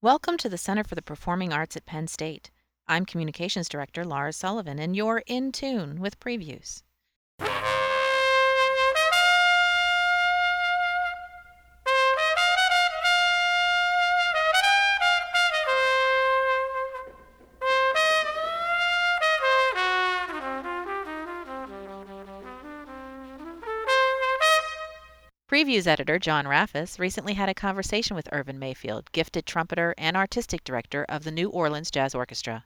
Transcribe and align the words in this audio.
Welcome 0.00 0.36
to 0.36 0.48
the 0.48 0.58
Center 0.58 0.84
for 0.84 0.94
the 0.94 1.02
Performing 1.02 1.52
Arts 1.52 1.76
at 1.76 1.84
Penn 1.84 2.06
State. 2.06 2.52
I'm 2.86 3.04
Communications 3.04 3.68
Director 3.68 4.04
Laura 4.04 4.32
Sullivan, 4.32 4.78
and 4.78 4.94
you're 4.94 5.24
in 5.26 5.50
tune 5.50 6.00
with 6.00 6.20
previews. 6.20 6.84
Previews 25.68 25.86
editor 25.86 26.18
John 26.18 26.46
Raffis 26.46 26.98
recently 26.98 27.34
had 27.34 27.50
a 27.50 27.54
conversation 27.54 28.16
with 28.16 28.30
Irvin 28.32 28.58
Mayfield, 28.58 29.12
gifted 29.12 29.44
trumpeter 29.44 29.94
and 29.98 30.16
artistic 30.16 30.64
director 30.64 31.04
of 31.10 31.24
the 31.24 31.30
New 31.30 31.50
Orleans 31.50 31.90
Jazz 31.90 32.14
Orchestra. 32.14 32.64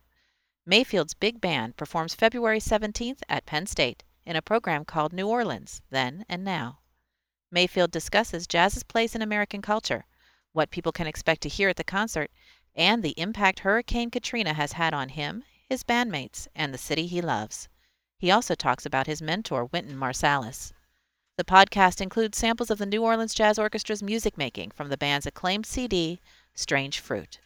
Mayfield's 0.65 1.13
big 1.13 1.41
band 1.41 1.77
performs 1.77 2.15
February 2.15 2.61
17th 2.61 3.23
at 3.29 3.45
Penn 3.45 3.67
State 3.67 4.05
in 4.25 4.37
a 4.37 4.41
program 4.41 4.85
called 4.85 5.13
New 5.13 5.27
Orleans 5.27 5.83
Then 5.91 6.25
and 6.29 6.45
Now. 6.45 6.79
Mayfield 7.51 7.91
discusses 7.91 8.47
jazz's 8.47 8.85
place 8.85 9.17
in 9.17 9.21
American 9.21 9.63
culture, 9.63 10.05
what 10.53 10.71
people 10.71 10.93
can 10.93 11.09
expect 11.09 11.41
to 11.41 11.49
hear 11.49 11.71
at 11.71 11.79
the 11.79 11.83
concert, 11.83 12.31
and 12.77 13.03
the 13.03 13.19
impact 13.19 13.59
Hurricane 13.59 14.13
Katrina 14.13 14.55
has 14.55 14.75
had 14.75 14.95
on 14.95 15.09
him, 15.09 15.43
his 15.69 15.83
bandmates, 15.83 16.47
and 16.55 16.73
the 16.73 16.79
city 16.79 17.09
he 17.09 17.21
loves. 17.21 17.69
He 18.17 18.31
also 18.31 18.55
talks 18.55 18.87
about 18.87 19.09
his 19.09 19.21
mentor, 19.21 19.65
Wynton 19.65 19.97
Marsalis. 19.97 20.73
The 21.39 21.45
podcast 21.45 22.03
includes 22.03 22.37
samples 22.37 22.71
of 22.71 22.77
the 22.77 22.85
New 22.85 23.03
Orleans 23.03 23.33
Jazz 23.33 23.57
Orchestra's 23.57 24.03
music 24.03 24.37
making 24.37 24.71
from 24.73 24.91
the 24.91 24.99
band's 24.99 25.25
acclaimed 25.25 25.65
CD, 25.65 26.21
Strange 26.55 27.01
Fruit. 27.01 27.39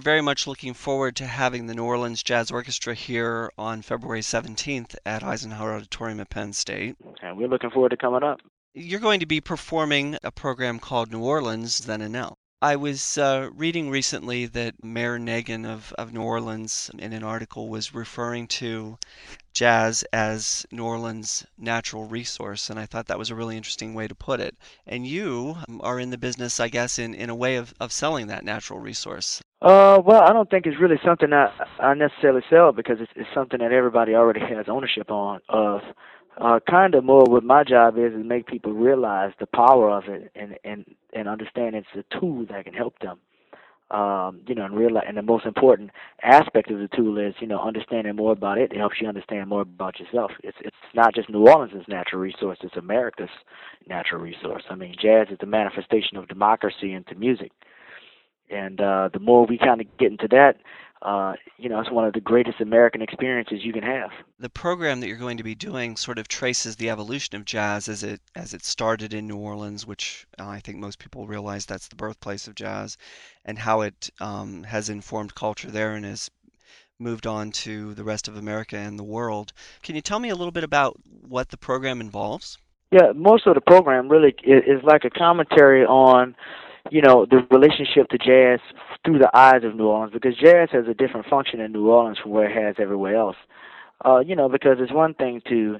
Very 0.00 0.22
much 0.22 0.46
looking 0.46 0.74
forward 0.74 1.14
to 1.16 1.26
having 1.26 1.66
the 1.66 1.74
New 1.74 1.84
Orleans 1.84 2.22
Jazz 2.22 2.50
Orchestra 2.50 2.94
here 2.94 3.50
on 3.58 3.82
February 3.82 4.20
17th 4.20 4.96
at 5.04 5.22
Eisenhower 5.22 5.74
Auditorium 5.74 6.20
at 6.20 6.30
Penn 6.30 6.52
State. 6.52 6.96
And 7.22 7.36
we're 7.36 7.48
looking 7.48 7.70
forward 7.70 7.90
to 7.90 7.96
coming 7.96 8.22
up. 8.22 8.40
You're 8.72 9.00
going 9.00 9.20
to 9.20 9.26
be 9.26 9.40
performing 9.40 10.16
a 10.22 10.32
program 10.32 10.78
called 10.78 11.12
New 11.12 11.22
Orleans 11.22 11.78
Then 11.78 12.00
and 12.00 12.12
Now. 12.12 12.36
I 12.62 12.76
was 12.76 13.16
uh, 13.16 13.48
reading 13.54 13.90
recently 13.90 14.46
that 14.46 14.84
Mayor 14.84 15.18
Nagin 15.18 15.66
of, 15.66 15.94
of 15.98 16.12
New 16.12 16.22
Orleans, 16.22 16.90
in 16.98 17.12
an 17.12 17.24
article, 17.24 17.68
was 17.68 17.94
referring 17.94 18.48
to 18.48 18.98
jazz 19.52 20.02
as 20.12 20.66
New 20.70 20.84
Orleans' 20.84 21.46
natural 21.56 22.04
resource, 22.04 22.70
and 22.70 22.78
I 22.78 22.86
thought 22.86 23.06
that 23.06 23.18
was 23.18 23.30
a 23.30 23.34
really 23.34 23.56
interesting 23.56 23.94
way 23.94 24.08
to 24.08 24.14
put 24.14 24.40
it. 24.40 24.56
And 24.86 25.06
you 25.06 25.56
are 25.80 25.98
in 25.98 26.10
the 26.10 26.18
business, 26.18 26.60
I 26.60 26.68
guess, 26.68 26.98
in, 26.98 27.14
in 27.14 27.30
a 27.30 27.34
way 27.34 27.56
of, 27.56 27.74
of 27.80 27.92
selling 27.92 28.26
that 28.26 28.44
natural 28.44 28.78
resource. 28.78 29.42
Uh, 29.62 30.00
well, 30.04 30.22
I 30.22 30.32
don't 30.32 30.48
think 30.48 30.66
it's 30.66 30.80
really 30.80 30.98
something 31.04 31.30
that 31.30 31.52
I 31.78 31.92
necessarily 31.94 32.42
sell 32.48 32.72
because 32.72 32.96
it's, 33.00 33.12
it's 33.14 33.28
something 33.34 33.60
that 33.60 33.72
everybody 33.72 34.14
already 34.14 34.40
has 34.40 34.66
ownership 34.68 35.10
on 35.10 35.40
of 35.50 35.82
uh, 36.40 36.60
kind 36.68 36.94
of 36.94 37.04
more 37.04 37.24
what 37.24 37.44
my 37.44 37.62
job 37.62 37.98
is 37.98 38.14
is 38.14 38.24
make 38.24 38.46
people 38.46 38.72
realize 38.72 39.32
the 39.38 39.46
power 39.46 39.90
of 39.90 40.04
it 40.08 40.30
and 40.34 40.56
and 40.64 40.86
and 41.12 41.28
understand 41.28 41.74
it's 41.74 41.86
a 41.94 42.18
tool 42.18 42.46
that 42.48 42.64
can 42.64 42.72
help 42.74 42.98
them. 43.00 43.18
Um, 43.90 44.42
you 44.46 44.54
know, 44.54 44.64
and 44.64 44.76
realize, 44.76 45.02
and 45.08 45.16
the 45.16 45.22
most 45.22 45.44
important 45.46 45.90
aspect 46.22 46.70
of 46.70 46.78
the 46.78 46.86
tool 46.96 47.18
is, 47.18 47.34
you 47.40 47.48
know, 47.48 47.60
understanding 47.60 48.14
more 48.14 48.30
about 48.30 48.56
it. 48.56 48.70
It 48.70 48.78
helps 48.78 49.00
you 49.00 49.08
understand 49.08 49.48
more 49.48 49.62
about 49.62 49.98
yourself. 49.98 50.30
It's 50.44 50.56
it's 50.60 50.76
not 50.94 51.12
just 51.12 51.28
New 51.28 51.48
Orleans' 51.48 51.88
natural 51.88 52.22
resource; 52.22 52.58
it's 52.62 52.76
America's 52.76 53.28
natural 53.88 54.20
resource. 54.22 54.62
I 54.70 54.76
mean, 54.76 54.94
jazz 54.96 55.26
is 55.32 55.38
the 55.40 55.46
manifestation 55.46 56.16
of 56.16 56.28
democracy 56.28 56.92
into 56.92 57.16
music, 57.16 57.50
and 58.50 58.80
uh, 58.80 59.08
the 59.12 59.20
more 59.20 59.46
we 59.46 59.58
kind 59.58 59.80
of 59.80 59.86
get 59.98 60.10
into 60.10 60.28
that, 60.28 60.56
uh, 61.02 61.32
you 61.56 61.68
know, 61.68 61.80
it's 61.80 61.90
one 61.90 62.04
of 62.04 62.12
the 62.12 62.20
greatest 62.20 62.60
American 62.60 63.00
experiences 63.00 63.60
you 63.62 63.72
can 63.72 63.82
have. 63.82 64.10
The 64.38 64.50
program 64.50 65.00
that 65.00 65.08
you're 65.08 65.16
going 65.16 65.38
to 65.38 65.42
be 65.42 65.54
doing 65.54 65.96
sort 65.96 66.18
of 66.18 66.28
traces 66.28 66.76
the 66.76 66.90
evolution 66.90 67.36
of 67.36 67.46
jazz 67.46 67.88
as 67.88 68.02
it 68.02 68.20
as 68.36 68.52
it 68.52 68.64
started 68.64 69.14
in 69.14 69.26
New 69.26 69.38
Orleans, 69.38 69.86
which 69.86 70.26
uh, 70.38 70.46
I 70.46 70.60
think 70.60 70.78
most 70.78 70.98
people 70.98 71.26
realize 71.26 71.64
that's 71.64 71.88
the 71.88 71.96
birthplace 71.96 72.46
of 72.46 72.54
jazz, 72.54 72.98
and 73.46 73.58
how 73.58 73.80
it 73.80 74.10
um, 74.20 74.64
has 74.64 74.90
informed 74.90 75.34
culture 75.34 75.70
there 75.70 75.94
and 75.94 76.04
has 76.04 76.30
moved 76.98 77.26
on 77.26 77.50
to 77.50 77.94
the 77.94 78.04
rest 78.04 78.28
of 78.28 78.36
America 78.36 78.76
and 78.76 78.98
the 78.98 79.04
world. 79.04 79.54
Can 79.82 79.94
you 79.94 80.02
tell 80.02 80.18
me 80.18 80.28
a 80.28 80.36
little 80.36 80.52
bit 80.52 80.64
about 80.64 81.00
what 81.26 81.48
the 81.48 81.56
program 81.56 82.02
involves? 82.02 82.58
Yeah, 82.90 83.12
most 83.14 83.46
of 83.46 83.54
the 83.54 83.62
program 83.62 84.10
really 84.10 84.34
is 84.44 84.82
like 84.82 85.04
a 85.04 85.10
commentary 85.10 85.86
on 85.86 86.34
you 86.90 87.02
know 87.02 87.26
the 87.26 87.46
relationship 87.50 88.08
to 88.08 88.18
jazz 88.18 88.60
through 89.04 89.18
the 89.18 89.30
eyes 89.34 89.64
of 89.64 89.74
New 89.76 89.86
Orleans 89.86 90.12
because 90.12 90.36
jazz 90.36 90.68
has 90.72 90.86
a 90.88 90.94
different 90.94 91.26
function 91.26 91.60
in 91.60 91.72
New 91.72 91.88
Orleans 91.88 92.18
from 92.18 92.32
where 92.32 92.48
it 92.50 92.56
has 92.56 92.76
everywhere 92.78 93.16
else. 93.16 93.36
Uh, 94.04 94.20
you 94.20 94.34
know, 94.34 94.48
because 94.48 94.78
it's 94.80 94.92
one 94.92 95.14
thing 95.14 95.42
to, 95.48 95.78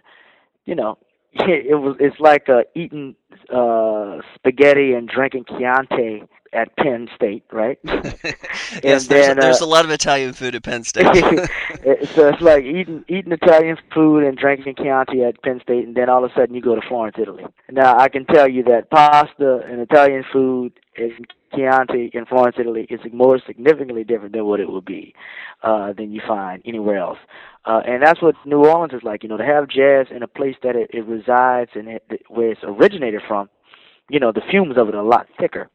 you 0.67 0.75
know, 0.75 0.99
it 1.33 1.81
was 1.81 1.97
it's 2.01 2.19
like 2.21 2.49
uh, 2.49 2.63
eating 2.75 3.15
uh, 3.55 4.19
spaghetti 4.35 4.93
and 4.95 5.09
drinking 5.09 5.45
Chianti 5.45 6.25
at 6.53 6.77
Penn 6.77 7.09
State, 7.15 7.45
right? 7.53 7.79
yes, 7.85 8.83
there's, 8.83 9.07
then, 9.07 9.39
a, 9.39 9.41
there's 9.41 9.63
uh, 9.63 9.67
a 9.67 9.69
lot 9.69 9.85
of 9.85 9.93
Italian 9.93 10.33
food 10.33 10.57
at 10.57 10.65
Penn 10.65 10.83
State. 10.83 11.05
so 11.15 12.29
it's 12.29 12.43
like 12.43 12.65
eating 12.65 13.05
eating 13.09 13.33
Italian 13.33 13.77
food 13.95 14.25
and 14.25 14.37
drinking 14.37 14.75
Chianti 14.75 15.23
at 15.23 15.41
Penn 15.43 15.61
State, 15.63 15.87
and 15.87 15.97
then 15.97 16.09
all 16.09 16.25
of 16.25 16.31
a 16.31 16.35
sudden 16.35 16.55
you 16.55 16.61
go 16.61 16.75
to 16.75 16.83
Florence, 16.87 17.17
Italy. 17.21 17.45
Now 17.71 17.97
I 17.97 18.09
can 18.09 18.25
tell 18.27 18.49
you 18.49 18.65
that 18.65 18.91
pasta 18.91 19.61
and 19.69 19.81
Italian 19.81 20.25
food 20.33 20.73
and 20.97 21.27
Chianti 21.55 22.11
in 22.13 22.27
Florence, 22.27 22.57
Italy 22.59 22.87
is 22.91 23.01
more 23.13 23.41
significantly 23.47 24.05
different 24.05 24.33
than 24.33 24.45
what 24.47 24.61
it 24.61 24.71
would 24.71 24.85
be 24.85 25.15
uh, 25.63 25.93
than 25.93 26.13
you 26.13 26.21
find 26.27 26.63
anywhere 26.65 26.99
else. 26.99 27.19
Uh, 27.65 27.81
and 27.87 28.03
that's 28.03 28.23
what 28.23 28.35
New 28.45 28.65
Orleans 28.65 28.93
is 28.93 29.03
like. 29.03 29.23
You 29.23 29.29
know, 29.29 29.37
to 29.37 29.45
have 29.45 29.69
jazz 29.69 30.07
in 30.11 30.23
a 30.23 30.29
place 30.29 30.57
that 30.63 30.77
it, 30.77 30.91
it 30.93 31.05
resides 31.07 31.71
and 31.75 31.89
it, 31.89 32.23
where 32.29 32.51
it's 32.53 32.61
originated 32.65 33.23
from, 33.27 33.49
you 34.09 34.21
know, 34.21 34.33
the 34.33 34.43
fumes 34.51 34.77
of 34.77 34.89
it 34.89 34.95
are 34.95 34.99
a 34.99 35.09
lot 35.09 35.27
thicker. 35.39 35.69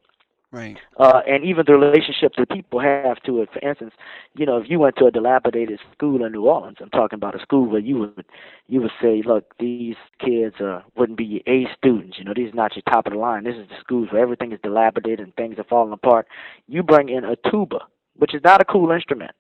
Right. 0.55 0.77
Uh, 0.97 1.19
and 1.27 1.43
even 1.43 1.65
the 1.67 1.73
relationship 1.73 2.31
that 2.37 2.49
people 2.49 2.79
have 2.79 3.21
to 3.23 3.41
it. 3.41 3.49
For 3.51 3.59
instance, 3.59 3.91
you 4.35 4.45
know, 4.45 4.55
if 4.55 4.69
you 4.69 4.79
went 4.79 4.95
to 4.99 5.05
a 5.05 5.11
dilapidated 5.11 5.81
school 5.91 6.23
in 6.23 6.31
New 6.31 6.47
Orleans, 6.47 6.77
I'm 6.79 6.89
talking 6.91 7.17
about 7.17 7.35
a 7.35 7.41
school 7.41 7.69
where 7.69 7.81
you 7.81 7.97
would 7.97 8.25
you 8.67 8.79
would 8.79 8.91
say, 9.01 9.21
look, 9.25 9.53
these 9.59 9.97
kids 10.17 10.55
uh, 10.61 10.79
wouldn't 10.95 11.17
be 11.17 11.25
your 11.25 11.41
A 11.45 11.67
students. 11.77 12.17
You 12.17 12.23
know, 12.23 12.33
these 12.33 12.53
are 12.53 12.55
not 12.55 12.73
your 12.73 12.83
top 12.83 13.05
of 13.05 13.11
the 13.11 13.19
line. 13.19 13.43
This 13.43 13.57
is 13.57 13.67
the 13.67 13.75
schools 13.81 14.07
where 14.11 14.21
everything 14.21 14.53
is 14.53 14.59
dilapidated 14.63 15.19
and 15.19 15.35
things 15.35 15.59
are 15.59 15.65
falling 15.65 15.91
apart. 15.91 16.25
You 16.69 16.83
bring 16.83 17.09
in 17.09 17.25
a 17.25 17.35
tuba, 17.51 17.79
which 18.15 18.33
is 18.33 18.41
not 18.41 18.61
a 18.61 18.65
cool 18.65 18.91
instrument, 18.91 19.31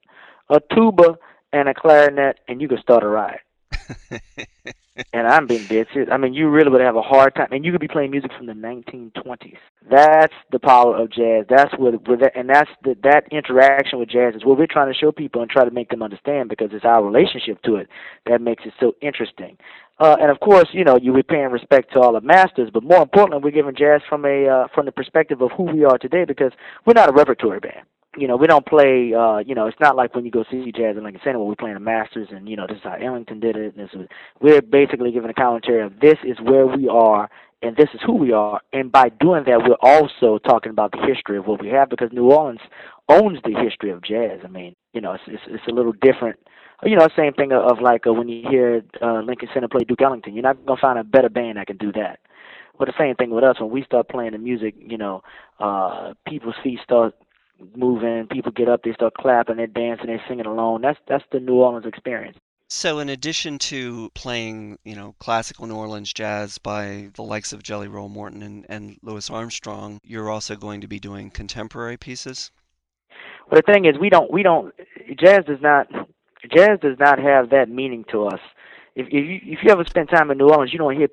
a 0.49 0.59
tuba 0.73 1.17
and 1.53 1.69
a 1.69 1.73
clarinet, 1.73 2.39
and 2.49 2.61
you 2.61 2.67
can 2.67 2.81
start 2.81 3.03
a 3.03 3.07
riot. 3.07 3.39
and 5.13 5.27
I'm 5.27 5.47
being 5.47 5.65
dead 5.67 5.87
serious. 5.91 6.09
I 6.11 6.17
mean, 6.17 6.33
you 6.33 6.49
really 6.49 6.69
would 6.69 6.81
have 6.81 6.95
a 6.95 7.01
hard 7.01 7.35
time, 7.35 7.49
and 7.51 7.65
you 7.65 7.71
could 7.71 7.81
be 7.81 7.87
playing 7.87 8.11
music 8.11 8.31
from 8.35 8.45
the 8.45 8.53
1920s. 8.53 9.57
That's 9.89 10.33
the 10.51 10.59
power 10.59 10.97
of 10.97 11.11
jazz. 11.11 11.45
That's 11.49 11.73
what, 11.77 12.07
what 12.07 12.19
that, 12.21 12.31
and 12.35 12.49
that's 12.49 12.69
the, 12.83 12.95
that 13.03 13.25
interaction 13.31 13.99
with 13.99 14.09
jazz 14.09 14.35
is 14.35 14.45
what 14.45 14.57
we're 14.57 14.67
trying 14.67 14.91
to 14.91 14.97
show 14.97 15.11
people 15.11 15.41
and 15.41 15.49
try 15.49 15.65
to 15.65 15.71
make 15.71 15.89
them 15.89 16.01
understand 16.01 16.49
because 16.49 16.69
it's 16.71 16.85
our 16.85 17.03
relationship 17.03 17.61
to 17.63 17.75
it 17.75 17.87
that 18.25 18.41
makes 18.41 18.63
it 18.65 18.73
so 18.79 18.95
interesting. 19.01 19.57
Uh, 19.99 20.17
and 20.19 20.29
of 20.29 20.39
course, 20.39 20.67
you 20.73 20.83
know, 20.83 20.97
you 20.97 21.15
are 21.15 21.23
paying 21.23 21.51
respect 21.51 21.93
to 21.93 21.99
all 21.99 22.13
the 22.13 22.21
masters, 22.21 22.69
but 22.73 22.83
more 22.83 23.01
importantly, 23.01 23.41
we're 23.43 23.51
giving 23.51 23.75
jazz 23.75 24.01
from 24.09 24.25
a 24.25 24.47
uh, 24.47 24.67
from 24.73 24.85
the 24.85 24.91
perspective 24.91 25.41
of 25.41 25.51
who 25.51 25.63
we 25.63 25.85
are 25.85 25.97
today 25.97 26.25
because 26.25 26.51
we're 26.85 26.93
not 26.93 27.09
a 27.09 27.13
repertory 27.13 27.59
band 27.59 27.85
you 28.17 28.27
know, 28.27 28.35
we 28.37 28.47
don't 28.47 28.65
play. 28.65 29.13
uh, 29.13 29.37
You 29.39 29.55
know, 29.55 29.67
it's 29.67 29.79
not 29.79 29.95
like 29.95 30.15
when 30.15 30.25
you 30.25 30.31
go 30.31 30.43
see 30.49 30.71
jazz 30.71 30.97
in 30.97 31.03
Lincoln 31.03 31.21
Center 31.23 31.39
where 31.39 31.47
we're 31.47 31.55
playing 31.55 31.75
the 31.75 31.79
Masters, 31.81 32.29
and 32.31 32.47
you 32.47 32.55
know, 32.55 32.65
this 32.67 32.77
is 32.77 32.83
how 32.83 32.95
Ellington 32.95 33.39
did 33.39 33.55
it. 33.55 33.75
And 33.75 33.87
this 33.87 33.93
is, 33.93 34.07
we're 34.41 34.61
basically 34.61 35.11
giving 35.11 35.29
a 35.29 35.33
commentary 35.33 35.83
of 35.83 35.99
this 35.99 36.17
is 36.23 36.37
where 36.41 36.65
we 36.65 36.87
are, 36.87 37.29
and 37.61 37.75
this 37.75 37.89
is 37.93 38.01
who 38.05 38.13
we 38.13 38.31
are. 38.31 38.61
And 38.73 38.91
by 38.91 39.09
doing 39.09 39.43
that, 39.45 39.61
we're 39.67 39.75
also 39.81 40.39
talking 40.39 40.69
about 40.71 40.91
the 40.91 41.05
history 41.05 41.37
of 41.37 41.45
what 41.47 41.61
we 41.61 41.69
have 41.69 41.89
because 41.89 42.09
New 42.11 42.31
Orleans 42.31 42.61
owns 43.09 43.39
the 43.43 43.53
history 43.59 43.91
of 43.91 44.01
jazz. 44.03 44.39
I 44.43 44.47
mean, 44.47 44.75
you 44.93 45.01
know, 45.01 45.13
it's 45.13 45.23
it's, 45.27 45.43
it's 45.47 45.67
a 45.67 45.71
little 45.73 45.93
different. 46.01 46.39
You 46.83 46.97
know, 46.97 47.07
same 47.15 47.33
thing 47.33 47.51
of, 47.51 47.63
of 47.63 47.81
like 47.81 48.05
uh, 48.05 48.13
when 48.13 48.27
you 48.27 48.47
hear 48.49 48.83
uh, 49.01 49.21
Lincoln 49.21 49.49
Center 49.53 49.67
play 49.67 49.83
Duke 49.85 50.01
Ellington, 50.01 50.33
you're 50.33 50.43
not 50.43 50.65
gonna 50.65 50.79
find 50.79 50.99
a 50.99 51.03
better 51.03 51.29
band 51.29 51.57
that 51.57 51.67
can 51.67 51.77
do 51.77 51.91
that. 51.93 52.19
But 52.77 52.87
the 52.87 52.93
same 52.99 53.15
thing 53.15 53.29
with 53.29 53.43
us 53.45 53.59
when 53.59 53.69
we 53.69 53.83
start 53.83 54.09
playing 54.09 54.33
the 54.33 54.37
music, 54.37 54.75
you 54.77 54.97
know, 54.97 55.23
uh 55.59 56.13
people's 56.27 56.55
feet 56.63 56.79
start 56.83 57.13
moving. 57.75 58.27
People 58.27 58.51
get 58.51 58.69
up, 58.69 58.83
they 58.83 58.93
start 58.93 59.13
clapping, 59.15 59.57
they're 59.57 59.67
dancing, 59.67 60.07
they're 60.07 60.23
singing 60.27 60.45
along. 60.45 60.81
That's 60.81 60.99
that's 61.07 61.23
the 61.31 61.39
New 61.39 61.55
Orleans 61.55 61.85
experience. 61.85 62.37
So, 62.67 62.97
in 62.97 63.09
addition 63.09 63.59
to 63.59 64.09
playing, 64.15 64.79
you 64.83 64.95
know, 64.95 65.13
classical 65.19 65.67
New 65.67 65.75
Orleans 65.75 66.11
jazz 66.11 66.57
by 66.57 67.09
the 67.13 67.21
likes 67.21 67.53
of 67.53 67.61
Jelly 67.61 67.87
Roll 67.87 68.09
Morton 68.09 68.41
and, 68.41 68.65
and 68.67 68.97
Louis 69.03 69.29
Armstrong, 69.29 69.99
you're 70.03 70.31
also 70.31 70.55
going 70.55 70.81
to 70.81 70.87
be 70.87 70.99
doing 70.99 71.29
contemporary 71.29 71.95
pieces. 71.95 72.51
Well, 73.49 73.61
the 73.65 73.71
thing 73.71 73.85
is, 73.85 73.99
we 73.99 74.09
don't 74.09 74.31
we 74.31 74.41
don't 74.41 74.73
jazz 75.17 75.45
does 75.45 75.61
not 75.61 75.87
jazz 76.51 76.79
does 76.81 76.97
not 76.99 77.19
have 77.19 77.51
that 77.51 77.69
meaning 77.69 78.03
to 78.11 78.25
us. 78.25 78.39
If 78.95 79.07
if 79.07 79.13
you 79.13 79.39
if 79.43 79.59
you 79.63 79.69
ever 79.69 79.85
spend 79.85 80.09
time 80.09 80.31
in 80.31 80.39
New 80.39 80.49
Orleans, 80.49 80.73
you 80.73 80.79
don't 80.79 80.97
hear 80.97 81.09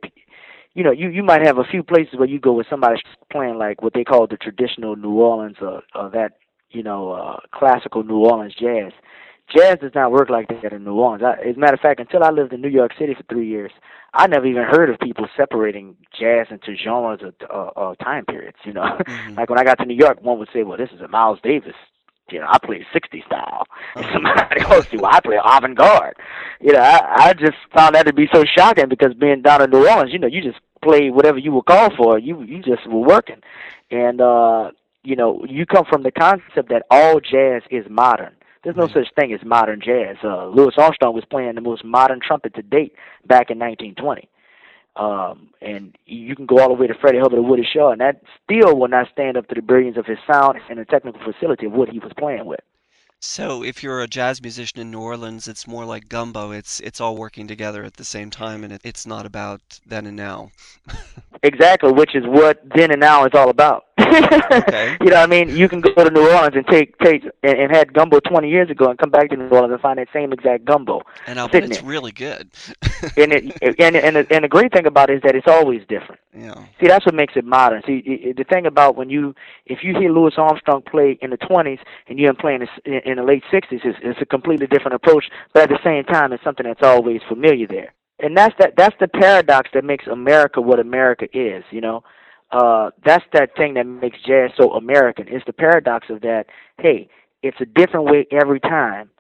you 0.75 0.83
know, 0.83 0.93
you 0.93 1.11
you 1.11 1.23
might 1.23 1.45
have 1.45 1.59
a 1.59 1.65
few 1.65 1.83
places 1.83 2.15
where 2.17 2.29
you 2.29 2.41
go 2.41 2.53
where 2.53 2.67
somebody's 2.69 3.03
playing 3.31 3.59
like 3.59 3.83
what 3.83 3.95
they 3.95 4.05
call 4.05 4.27
the 4.27 4.37
traditional 4.37 4.97
New 4.97 5.13
Orleans 5.13 5.57
or, 5.61 5.83
or 5.95 6.11
that 6.11 6.33
you 6.71 6.83
know 6.83 7.13
uh, 7.13 7.41
classical 7.53 8.03
New 8.03 8.19
Orleans 8.19 8.55
jazz. 8.59 8.93
Jazz 9.55 9.79
does 9.81 9.91
not 9.95 10.13
work 10.13 10.31
like 10.31 10.49
that 10.49 10.73
in 10.73 10.85
New 10.85 10.95
Orleans. 10.95 11.23
I, 11.23 11.33
as 11.47 11.57
a 11.57 11.59
matter 11.59 11.75
of 11.75 11.81
fact, 11.81 12.01
until 12.01 12.25
I 12.25 12.31
lived 12.31 12.55
in 12.55 12.63
New 12.63 12.69
York 12.69 12.93
City 12.99 13.13
for 13.15 13.25
three 13.25 13.47
years, 13.47 13.73
I 14.15 14.27
never 14.27 14.47
even 14.47 14.63
heard 14.63 14.89
of 14.89 14.99
people 14.99 15.27
separating 15.37 15.97
jazz 16.19 16.47
into 16.51 16.75
genres 16.75 17.21
or, 17.23 17.33
or, 17.55 17.79
or 17.79 17.97
time 17.97 18.25
periods. 18.25 18.57
You 18.65 18.73
know, 18.73 18.83
mm-hmm. 19.01 19.35
like 19.35 19.51
when 19.51 19.59
I 19.59 19.65
got 19.65 19.79
to 19.81 19.85
New 19.85 19.97
York, 19.97 20.23
one 20.23 20.39
would 20.39 20.49
say, 20.55 20.63
"Well, 20.63 20.79
this 20.79 20.91
is 20.95 21.01
a 21.03 21.09
Miles 21.09 21.39
Davis 21.43 21.75
you 22.31 22.41
know, 22.41 22.47
I 22.49 22.59
play 22.59 22.87
60 22.93 23.23
style. 23.27 23.67
And 23.97 24.07
somebody 24.13 24.61
else 24.63 24.87
do, 24.87 25.05
I 25.05 25.21
play 25.21 25.39
avant 25.45 25.77
garde. 25.77 26.17
You 26.61 26.73
know, 26.73 26.81
I, 26.81 27.29
I 27.29 27.33
just 27.35 27.57
found 27.75 27.95
that 27.95 28.07
to 28.07 28.13
be 28.13 28.29
so 28.33 28.45
shocking 28.57 28.89
because 28.89 29.13
being 29.15 29.43
down 29.43 29.63
in 29.63 29.71
New 29.71 29.87
Orleans, 29.87 30.13
you 30.13 30.19
know, 30.19 30.29
you 30.29 30.41
just 30.41 30.59
play 30.83 31.11
whatever 31.11 31.39
you 31.39 31.53
were 31.53 31.63
called 31.63 31.93
for. 31.97 32.19
You 32.19 32.43
you 32.43 32.63
just 32.63 32.87
were 32.87 33.01
working, 33.01 33.41
and 33.91 34.21
uh, 34.21 34.71
you 35.05 35.17
know, 35.17 35.45
you 35.49 35.67
come 35.67 35.85
from 35.89 36.03
the 36.03 36.11
concept 36.11 36.69
that 36.71 36.85
all 36.91 37.21
jazz 37.21 37.63
is 37.71 37.85
modern. 37.91 38.35
There's 38.63 38.77
no 38.77 38.87
such 38.87 39.09
thing 39.19 39.33
as 39.33 39.41
modern 39.45 39.81
jazz. 39.81 40.17
Uh, 40.23 40.47
Louis 40.47 40.75
Armstrong 40.79 41.15
was 41.15 41.25
playing 41.29 41.57
the 41.57 41.61
most 41.61 41.85
modern 41.85 42.21
trumpet 42.25 42.55
to 42.55 42.63
date 42.63 42.95
back 43.27 43.51
in 43.51 43.59
1920. 43.59 44.29
Um, 44.95 45.49
and 45.63 45.97
you 46.05 46.37
can 46.37 46.45
go 46.45 46.59
all 46.59 46.69
the 46.69 46.75
way 46.75 46.87
to 46.87 46.95
Freddie 46.95 47.19
Hubbard 47.19 47.39
or 47.39 47.43
Woody 47.43 47.67
Shaw, 47.71 47.93
and 47.93 48.01
that 48.01 48.23
still 48.45 48.79
will 48.79 48.89
not 48.89 49.09
stand 49.11 49.37
up 49.37 49.49
to 49.49 49.55
the 49.55 49.63
brilliance 49.63 49.97
of 49.97 50.07
his 50.07 50.19
sound 50.31 50.59
and 50.69 50.79
the 50.79 50.85
technical 50.85 51.21
facility 51.25 51.67
of 51.67 51.73
what 51.73 51.89
he 51.89 51.99
was 51.99 52.13
playing 52.19 52.45
with. 52.45 52.61
So 53.25 53.63
if 53.63 53.83
you're 53.83 54.03
a 54.03 54.09
jazz 54.09 54.43
musician 54.43 54.81
in 54.81 54.91
New 54.91 55.01
Orleans, 55.01 55.47
it's 55.47 55.67
more 55.67 55.85
like 55.85 56.09
gumbo. 56.09 56.51
It's 56.51 56.81
it's 56.81 57.01
all 57.01 57.17
working 57.17 57.47
together 57.47 57.85
at 57.85 57.95
the 57.95 58.05
same 58.05 58.31
time, 58.31 58.65
and 58.65 58.73
it, 58.73 58.81
it's 58.85 59.07
not 59.07 59.25
about 59.25 59.81
then 59.87 60.07
and 60.07 60.17
now. 60.17 60.51
exactly, 61.43 61.93
which 61.93 62.15
is 62.15 62.25
what 62.27 62.61
then 62.75 62.91
and 62.91 63.01
now 63.01 63.25
is 63.25 63.33
all 63.35 63.51
about. 63.51 63.85
okay. 63.99 64.97
You 65.01 65.11
know, 65.11 65.17
what 65.17 65.23
I 65.23 65.27
mean, 65.27 65.57
you 65.57 65.69
can 65.69 65.81
go 65.81 65.93
to 65.93 66.11
New 66.11 66.29
Orleans 66.29 66.55
and 66.57 66.67
take 66.67 66.99
take 66.99 67.25
and, 67.43 67.59
and 67.59 67.77
had 67.77 67.93
gumbo 67.93 68.21
20 68.21 68.49
years 68.49 68.71
ago, 68.71 68.89
and 68.89 68.99
come 68.99 69.11
back 69.11 69.31
to 69.31 69.37
New 69.37 69.49
Orleans 69.49 69.73
and 69.73 69.81
find 69.81 69.99
that 69.99 70.09
same 70.13 70.33
exact 70.33 70.65
gumbo. 70.65 71.03
And 71.27 71.39
bet 71.51 71.65
it's 71.65 71.79
there. 71.79 71.89
really 71.89 72.13
good. 72.13 72.51
and 73.17 73.33
it 73.33 73.79
and 73.79 73.97
and 73.97 74.17
the, 74.17 74.27
and 74.31 74.45
the 74.45 74.49
great 74.49 74.73
thing 74.73 74.87
about 74.87 75.11
it 75.11 75.17
is 75.17 75.23
that 75.23 75.35
it's 75.35 75.49
always 75.49 75.83
different. 75.89 76.21
Yeah. 76.35 76.55
See, 76.81 76.89
that's 76.89 77.05
what 77.05 77.15
makes 77.15 77.35
it 77.37 77.45
modern. 77.45 77.83
See, 77.87 78.33
the 78.37 78.45
thing 78.45 78.67
about 78.67 78.97
when 78.97 79.11
you 79.11 79.35
if 79.67 79.81
you 79.83 79.95
hear 79.99 80.11
Louis 80.11 80.33
Armstrong 80.37 80.83
play 80.83 81.19
in 81.21 81.31
the 81.31 81.39
20s 81.39 81.79
and 82.09 82.19
you 82.19 82.25
hear 82.25 82.31
him 82.31 82.37
playing 82.37 82.67
in 82.85 83.17
the 83.17 83.23
late 83.23 83.45
60s, 83.53 83.85
it's, 83.85 83.99
it's 84.03 84.21
a 84.21 84.27
completely 84.27 84.67
different 84.67 84.95
approach. 84.95 85.27
But 85.53 85.65
at 85.65 85.69
the 85.69 85.79
same 85.85 86.05
time, 86.05 86.33
it's 86.33 86.43
something 86.43 86.67
that's 86.67 86.83
always 86.83 87.21
familiar 87.29 87.67
there. 87.67 87.93
And 88.23 88.37
that's 88.37 88.55
that. 88.59 88.75
That's 88.77 88.97
the 89.01 89.09
paradox 89.09 89.69
that 89.75 89.85
makes 89.85 90.07
America 90.07 90.61
what 90.61 90.79
America 90.79 91.27
is. 91.33 91.65
You 91.71 91.83
know 91.83 92.05
uh, 92.53 92.91
that's 93.05 93.25
that 93.33 93.57
thing 93.57 93.75
that 93.75 93.87
makes 93.87 94.19
jazz 94.27 94.51
so 94.57 94.73
American. 94.73 95.27
It's 95.29 95.45
the 95.47 95.55
paradox 95.55 96.09
of 96.11 96.21
that. 96.21 96.45
Hey, 96.79 97.09
it's 97.43 97.57
a 97.61 97.65
different 97.65 98.07
way 98.07 98.27
every 98.31 98.61
time, 98.61 99.11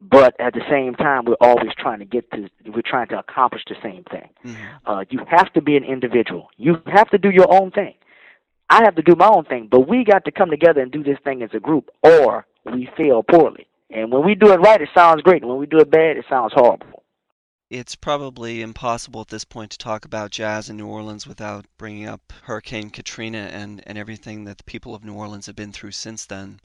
but 0.00 0.34
at 0.40 0.52
the 0.52 0.62
same 0.68 0.94
time, 0.94 1.24
we're 1.24 1.36
always 1.40 1.70
trying 1.78 2.00
to 2.00 2.04
get 2.04 2.28
to. 2.32 2.48
We're 2.66 2.82
trying 2.84 3.08
to 3.08 3.18
accomplish 3.18 3.62
the 3.68 3.76
same 3.82 4.04
thing. 4.10 4.28
Mm-hmm. 4.44 4.90
Uh, 4.90 5.04
you 5.10 5.20
have 5.28 5.52
to 5.52 5.62
be 5.62 5.76
an 5.76 5.84
individual. 5.84 6.48
You 6.56 6.82
have 6.86 7.08
to 7.10 7.18
do 7.18 7.30
your 7.30 7.52
own 7.52 7.70
thing. 7.70 7.94
I 8.68 8.82
have 8.84 8.96
to 8.96 9.02
do 9.02 9.14
my 9.14 9.28
own 9.28 9.44
thing, 9.44 9.68
but 9.70 9.88
we 9.88 10.04
got 10.04 10.24
to 10.24 10.32
come 10.32 10.50
together 10.50 10.80
and 10.80 10.90
do 10.90 11.04
this 11.04 11.18
thing 11.22 11.42
as 11.42 11.50
a 11.54 11.60
group, 11.60 11.90
or 12.02 12.46
we 12.64 12.88
fail 12.96 13.22
poorly. 13.22 13.66
And 13.90 14.10
when 14.10 14.24
we 14.24 14.34
do 14.34 14.50
it 14.52 14.56
right, 14.56 14.80
it 14.80 14.88
sounds 14.94 15.22
great. 15.22 15.42
And 15.42 15.50
when 15.50 15.60
we 15.60 15.66
do 15.66 15.78
it 15.78 15.90
bad, 15.90 16.16
it 16.16 16.24
sounds 16.28 16.52
horrible 16.54 16.86
it's 17.72 17.96
probably 17.96 18.60
impossible 18.60 19.22
at 19.22 19.28
this 19.28 19.46
point 19.46 19.70
to 19.70 19.78
talk 19.78 20.04
about 20.04 20.30
jazz 20.30 20.68
in 20.68 20.76
New 20.76 20.86
Orleans 20.86 21.26
without 21.26 21.64
bringing 21.78 22.06
up 22.06 22.30
Hurricane 22.42 22.90
Katrina 22.90 23.48
and, 23.50 23.82
and 23.86 23.96
everything 23.96 24.44
that 24.44 24.58
the 24.58 24.64
people 24.64 24.94
of 24.94 25.02
New 25.02 25.14
Orleans 25.14 25.46
have 25.46 25.56
been 25.56 25.72
through 25.72 25.92
since 25.92 26.26
then. 26.26 26.60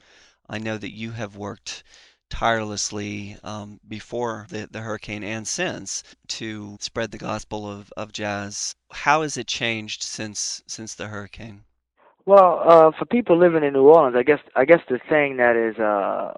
I 0.50 0.58
know 0.58 0.76
that 0.76 0.94
you 0.94 1.12
have 1.12 1.34
worked 1.34 1.82
tirelessly 2.28 3.38
um, 3.42 3.80
before 3.88 4.46
the, 4.50 4.68
the 4.70 4.82
hurricane 4.82 5.24
and 5.24 5.48
since 5.48 6.02
to 6.28 6.76
spread 6.78 7.10
the 7.10 7.16
gospel 7.16 7.66
of, 7.66 7.90
of 7.96 8.12
jazz. 8.12 8.76
How 8.92 9.22
has 9.22 9.38
it 9.38 9.46
changed 9.46 10.02
since 10.02 10.62
since 10.66 10.94
the 10.94 11.06
hurricane? 11.06 11.64
Well, 12.26 12.60
uh, 12.66 12.90
for 12.98 13.06
people 13.06 13.38
living 13.38 13.64
in 13.64 13.72
New 13.72 13.88
Orleans, 13.88 14.14
I 14.14 14.24
guess 14.24 14.40
I 14.54 14.66
guess 14.66 14.80
the 14.90 15.00
thing 15.08 15.38
that 15.38 15.56
is 15.56 15.78
uh, 15.78 16.34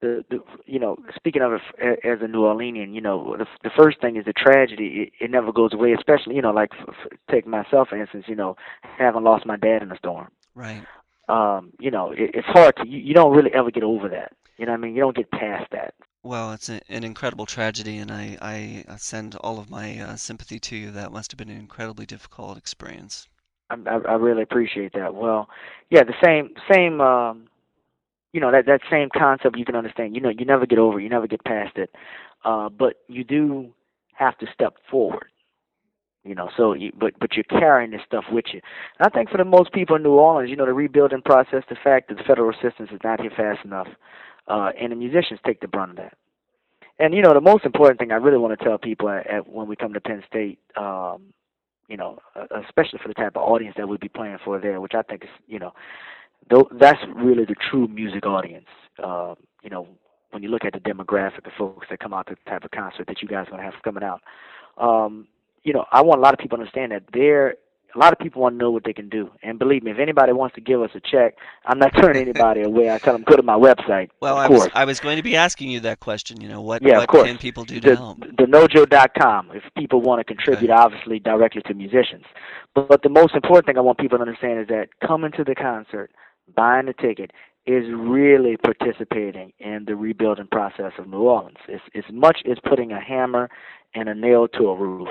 the, 0.00 0.24
the 0.30 0.38
you 0.66 0.78
know 0.78 0.96
speaking 1.14 1.42
of 1.42 1.52
it 1.52 1.60
as 2.04 2.18
a 2.20 2.28
New 2.28 2.40
Orleanian, 2.40 2.94
you 2.94 3.00
know 3.00 3.36
the 3.36 3.46
the 3.62 3.70
first 3.76 4.00
thing 4.00 4.16
is 4.16 4.24
the 4.24 4.32
tragedy. 4.32 5.10
It, 5.20 5.24
it 5.24 5.30
never 5.30 5.52
goes 5.52 5.72
away. 5.72 5.92
Especially 5.92 6.34
you 6.34 6.42
know 6.42 6.50
like 6.50 6.70
f- 6.80 6.88
f- 6.88 7.18
take 7.30 7.46
myself 7.46 7.88
for 7.88 8.00
instance. 8.00 8.24
You 8.28 8.36
know 8.36 8.56
having 8.98 9.24
lost 9.24 9.46
my 9.46 9.56
dad 9.56 9.82
in 9.82 9.92
a 9.92 9.96
storm. 9.96 10.28
Right. 10.54 10.84
Um. 11.28 11.72
You 11.80 11.90
know 11.90 12.12
it, 12.12 12.30
it's 12.34 12.48
hard 12.48 12.76
to 12.76 12.86
you, 12.86 12.98
you 12.98 13.14
don't 13.14 13.34
really 13.34 13.52
ever 13.54 13.70
get 13.70 13.82
over 13.82 14.08
that. 14.08 14.32
You 14.58 14.66
know 14.66 14.72
what 14.72 14.78
I 14.78 14.82
mean? 14.82 14.94
You 14.94 15.02
don't 15.02 15.16
get 15.16 15.30
past 15.30 15.66
that. 15.72 15.94
Well, 16.22 16.52
it's 16.52 16.68
a, 16.68 16.80
an 16.88 17.04
incredible 17.04 17.46
tragedy, 17.46 17.98
and 17.98 18.10
I, 18.10 18.36
I 18.88 18.96
send 18.96 19.36
all 19.36 19.60
of 19.60 19.70
my 19.70 20.00
uh, 20.00 20.16
sympathy 20.16 20.58
to 20.58 20.74
you. 20.74 20.90
That 20.90 21.12
must 21.12 21.30
have 21.30 21.38
been 21.38 21.50
an 21.50 21.56
incredibly 21.56 22.04
difficult 22.04 22.58
experience. 22.58 23.28
I, 23.70 23.76
I, 23.86 23.98
I 23.98 24.14
really 24.14 24.42
appreciate 24.42 24.92
that. 24.94 25.14
Well, 25.14 25.48
yeah, 25.90 26.02
the 26.02 26.14
same 26.24 26.50
same 26.72 27.00
um, 27.00 27.46
you 28.36 28.40
know 28.42 28.52
that 28.52 28.66
that 28.66 28.82
same 28.90 29.08
concept 29.16 29.56
you 29.56 29.64
can 29.64 29.74
understand. 29.74 30.14
You 30.14 30.20
know, 30.20 30.28
you 30.28 30.44
never 30.44 30.66
get 30.66 30.78
over, 30.78 31.00
it, 31.00 31.04
you 31.04 31.08
never 31.08 31.26
get 31.26 31.42
past 31.44 31.78
it, 31.78 31.90
uh, 32.44 32.68
but 32.68 32.96
you 33.08 33.24
do 33.24 33.72
have 34.12 34.36
to 34.38 34.46
step 34.52 34.74
forward. 34.90 35.28
You 36.22 36.34
know, 36.34 36.50
so 36.54 36.74
you, 36.74 36.92
but 37.00 37.18
but 37.18 37.30
you're 37.34 37.44
carrying 37.44 37.92
this 37.92 38.02
stuff 38.06 38.24
with 38.30 38.44
you. 38.52 38.60
And 38.98 39.06
I 39.06 39.08
think 39.08 39.30
for 39.30 39.38
the 39.38 39.44
most 39.46 39.72
people 39.72 39.96
in 39.96 40.02
New 40.02 40.12
Orleans, 40.12 40.50
you 40.50 40.56
know, 40.56 40.66
the 40.66 40.74
rebuilding 40.74 41.22
process, 41.22 41.62
the 41.70 41.78
fact 41.82 42.08
that 42.08 42.18
the 42.18 42.24
federal 42.24 42.50
assistance 42.50 42.90
is 42.92 43.00
not 43.02 43.22
here 43.22 43.32
fast 43.34 43.64
enough, 43.64 43.88
uh, 44.48 44.70
and 44.78 44.92
the 44.92 44.96
musicians 44.96 45.40
take 45.46 45.60
the 45.60 45.68
brunt 45.68 45.92
of 45.92 45.96
that. 45.96 46.14
And 46.98 47.14
you 47.14 47.22
know, 47.22 47.32
the 47.32 47.40
most 47.40 47.64
important 47.64 47.98
thing 47.98 48.12
I 48.12 48.16
really 48.16 48.38
want 48.38 48.58
to 48.58 48.62
tell 48.62 48.76
people 48.76 49.08
at, 49.08 49.26
at 49.30 49.48
when 49.48 49.66
we 49.66 49.76
come 49.76 49.94
to 49.94 50.00
Penn 50.00 50.22
State, 50.28 50.58
um, 50.76 51.32
you 51.88 51.96
know, 51.96 52.18
uh, 52.34 52.60
especially 52.66 52.98
for 53.02 53.08
the 53.08 53.14
type 53.14 53.34
of 53.36 53.42
audience 53.42 53.76
that 53.78 53.88
we'd 53.88 54.00
be 54.00 54.08
playing 54.08 54.38
for 54.44 54.60
there, 54.60 54.78
which 54.82 54.94
I 54.94 55.00
think 55.00 55.24
is, 55.24 55.30
you 55.46 55.58
know, 55.58 55.72
that's 56.48 57.00
really 57.14 57.44
the 57.44 57.56
true 57.70 57.88
music 57.88 58.26
audience. 58.26 58.66
Uh, 59.02 59.34
you 59.62 59.70
know, 59.70 59.88
when 60.30 60.42
you 60.42 60.48
look 60.48 60.64
at 60.64 60.72
the 60.72 60.80
demographic 60.80 61.46
of 61.46 61.52
folks 61.58 61.86
that 61.90 62.00
come 62.00 62.12
out 62.12 62.26
to 62.28 62.34
the 62.34 62.50
type 62.50 62.64
of 62.64 62.70
concert 62.70 63.06
that 63.08 63.22
you 63.22 63.28
guys 63.28 63.46
are 63.46 63.50
going 63.50 63.62
to 63.62 63.70
have 63.70 63.82
coming 63.82 64.02
out, 64.02 64.20
um, 64.78 65.26
you 65.62 65.72
know, 65.72 65.84
I 65.92 66.02
want 66.02 66.20
a 66.20 66.22
lot 66.22 66.34
of 66.34 66.38
people 66.38 66.58
to 66.58 66.62
understand 66.62 66.92
that 66.92 67.04
there. 67.12 67.56
A 67.94 67.98
lot 67.98 68.12
of 68.12 68.18
people 68.18 68.42
want 68.42 68.54
to 68.54 68.58
know 68.58 68.70
what 68.70 68.84
they 68.84 68.92
can 68.92 69.08
do, 69.08 69.30
and 69.42 69.58
believe 69.58 69.82
me, 69.82 69.90
if 69.90 69.98
anybody 69.98 70.30
wants 70.32 70.54
to 70.56 70.60
give 70.60 70.82
us 70.82 70.90
a 70.94 71.00
check, 71.00 71.36
I'm 71.64 71.78
not 71.78 71.92
turning 71.96 72.20
anybody 72.20 72.60
away. 72.60 72.90
I 72.90 72.98
tell 72.98 73.14
them 73.14 73.22
go 73.22 73.36
to 73.36 73.42
my 73.42 73.54
website. 73.54 74.10
Well, 74.20 74.36
I 74.36 74.48
was 74.48 74.68
I 74.74 74.84
was 74.84 75.00
going 75.00 75.16
to 75.16 75.22
be 75.22 75.34
asking 75.34 75.70
you 75.70 75.80
that 75.80 75.98
question. 75.98 76.38
You 76.42 76.48
know, 76.48 76.60
what 76.60 76.82
yeah, 76.82 76.98
what 76.98 77.08
can 77.08 77.38
people 77.38 77.64
do 77.64 77.80
to 77.80 77.90
the, 77.90 77.96
help? 77.96 78.20
The 78.20 78.44
nojo.com. 78.44 79.50
If 79.54 79.62
people 79.78 80.02
want 80.02 80.20
to 80.20 80.24
contribute, 80.24 80.70
okay. 80.70 80.78
obviously 80.78 81.20
directly 81.20 81.62
to 81.62 81.74
musicians. 81.74 82.24
But, 82.74 82.88
but 82.88 83.02
the 83.02 83.08
most 83.08 83.34
important 83.34 83.64
thing 83.64 83.78
I 83.78 83.80
want 83.80 83.96
people 83.96 84.18
to 84.18 84.22
understand 84.22 84.60
is 84.60 84.68
that 84.68 84.88
coming 85.00 85.32
to 85.32 85.44
the 85.44 85.54
concert 85.54 86.10
buying 86.54 86.88
a 86.88 86.92
ticket 86.92 87.32
is 87.66 87.84
really 87.92 88.56
participating 88.56 89.52
in 89.58 89.84
the 89.86 89.96
rebuilding 89.96 90.46
process 90.46 90.92
of 90.98 91.08
New 91.08 91.22
Orleans. 91.22 91.56
It's 91.68 91.82
as 91.96 92.04
much 92.12 92.38
as 92.48 92.58
putting 92.64 92.92
a 92.92 93.00
hammer 93.00 93.50
and 93.94 94.08
a 94.08 94.14
nail 94.14 94.46
to 94.48 94.68
a 94.68 94.76
roof. 94.76 95.08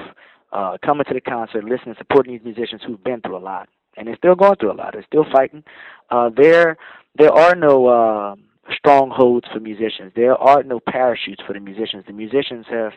Uh, 0.54 0.78
coming 0.86 1.04
to 1.06 1.14
the 1.14 1.20
concert, 1.20 1.66
listening, 1.66 1.96
supporting 1.98 2.34
these 2.34 2.46
musicians 2.46 2.82
who've 2.86 3.04
been 3.04 3.20
through 3.20 3.36
a 3.36 3.40
lot, 3.40 3.68
and 3.98 4.08
they're 4.08 4.16
still 4.16 4.36
going 4.36 4.56
through 4.56 4.72
a 4.72 4.74
lot. 4.74 4.94
They're 4.94 5.04
still 5.06 5.26
fighting. 5.30 5.64
Uh, 6.10 6.30
there, 6.36 6.78
there 7.18 7.34
are 7.34 7.56
no 7.56 7.88
uh, 7.88 8.36
strongholds 8.74 9.48
for 9.52 9.60
musicians. 9.60 10.14
There 10.16 10.36
are 10.36 10.64
no 10.64 10.80
parachutes 10.80 11.42
for 11.46 11.52
the 11.52 11.60
musicians. 11.60 12.06
The 12.08 12.14
musicians 12.14 12.68
have 12.70 12.94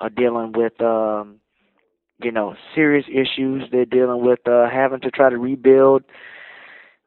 are 0.00 0.10
dealing 0.10 0.52
with, 0.52 0.78
um, 0.82 1.36
you 2.22 2.30
know, 2.30 2.54
serious 2.74 3.06
issues. 3.08 3.64
They're 3.72 3.84
dealing 3.84 4.22
with 4.24 4.46
uh, 4.46 4.68
having 4.70 5.00
to 5.00 5.10
try 5.10 5.30
to 5.30 5.38
rebuild 5.38 6.02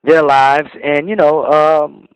their 0.04 0.24
lives. 0.24 0.70
And 0.84 1.10
you 1.10 1.16
know 1.16 1.46
um 1.46 2.08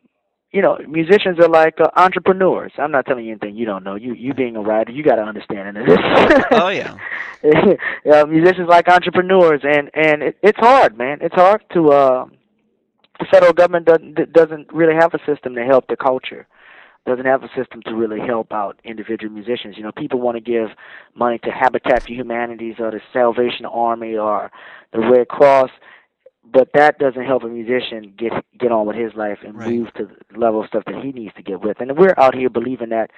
you 0.51 0.61
know 0.61 0.77
musicians 0.87 1.39
are 1.39 1.49
like 1.49 1.79
uh, 1.79 1.89
entrepreneurs. 1.95 2.71
I'm 2.77 2.91
not 2.91 3.05
telling 3.05 3.25
you 3.25 3.31
anything 3.31 3.55
you 3.55 3.65
don't 3.65 3.83
know. 3.83 3.95
You 3.95 4.13
you 4.13 4.33
being 4.33 4.55
a 4.55 4.61
writer 4.61 4.91
you 4.91 5.03
got 5.03 5.15
to 5.15 5.23
understand 5.23 5.75
this 5.75 5.85
oh 6.51 6.69
yeah. 6.69 6.97
Uh, 8.11 8.25
musicians 8.25 8.67
like 8.67 8.87
entrepreneurs. 8.87 9.61
And 9.63 9.89
and 9.93 10.23
it, 10.23 10.37
it's 10.41 10.59
hard 10.59 10.97
man. 10.97 11.19
It's 11.21 11.35
hard 11.35 11.63
to 11.73 11.91
uh 11.91 12.25
the 13.19 13.25
federal 13.31 13.53
government 13.53 13.85
doesn't 13.85 14.33
doesn't 14.33 14.71
really 14.73 14.95
have 14.95 15.13
a 15.13 15.19
system 15.25 15.55
to 15.55 15.63
help 15.63 15.87
the 15.87 15.95
culture. 15.95 16.47
Doesn't 17.05 17.25
have 17.25 17.43
a 17.43 17.49
system 17.55 17.83
to 17.83 17.93
really 17.93 18.19
help 18.19 18.51
out 18.51 18.79
individual 18.83 19.31
musicians. 19.31 19.77
You 19.77 19.83
know, 19.83 19.91
people 19.91 20.19
want 20.19 20.37
to 20.37 20.41
give 20.41 20.69
money 21.13 21.37
to 21.39 21.51
Habitat 21.51 22.03
for 22.03 22.11
Humanities 22.13 22.75
or 22.79 22.89
the 22.89 22.99
Salvation 23.13 23.65
Army 23.65 24.17
or 24.17 24.51
the 24.91 24.99
Red 24.99 25.27
Cross, 25.27 25.69
but 26.53 26.69
that 26.73 26.99
doesn't 26.99 27.25
help 27.25 27.43
a 27.43 27.47
musician 27.47 28.13
get 28.17 28.31
get 28.59 28.71
on 28.71 28.85
with 28.85 28.95
his 28.95 29.13
life 29.15 29.39
and 29.45 29.55
Right. 29.57 29.69
move 29.69 29.93
to 29.93 30.05
the 30.31 30.37
level 30.39 30.61
of 30.61 30.67
stuff 30.67 30.83
that 30.85 31.03
he 31.03 31.11
needs 31.11 31.33
to 31.35 31.43
get 31.43 31.61
with. 31.61 31.79
And 31.79 31.97
we're 31.97 32.13
out 32.17 32.35
here 32.35 32.49
believing 32.49 32.89
that 32.89 33.11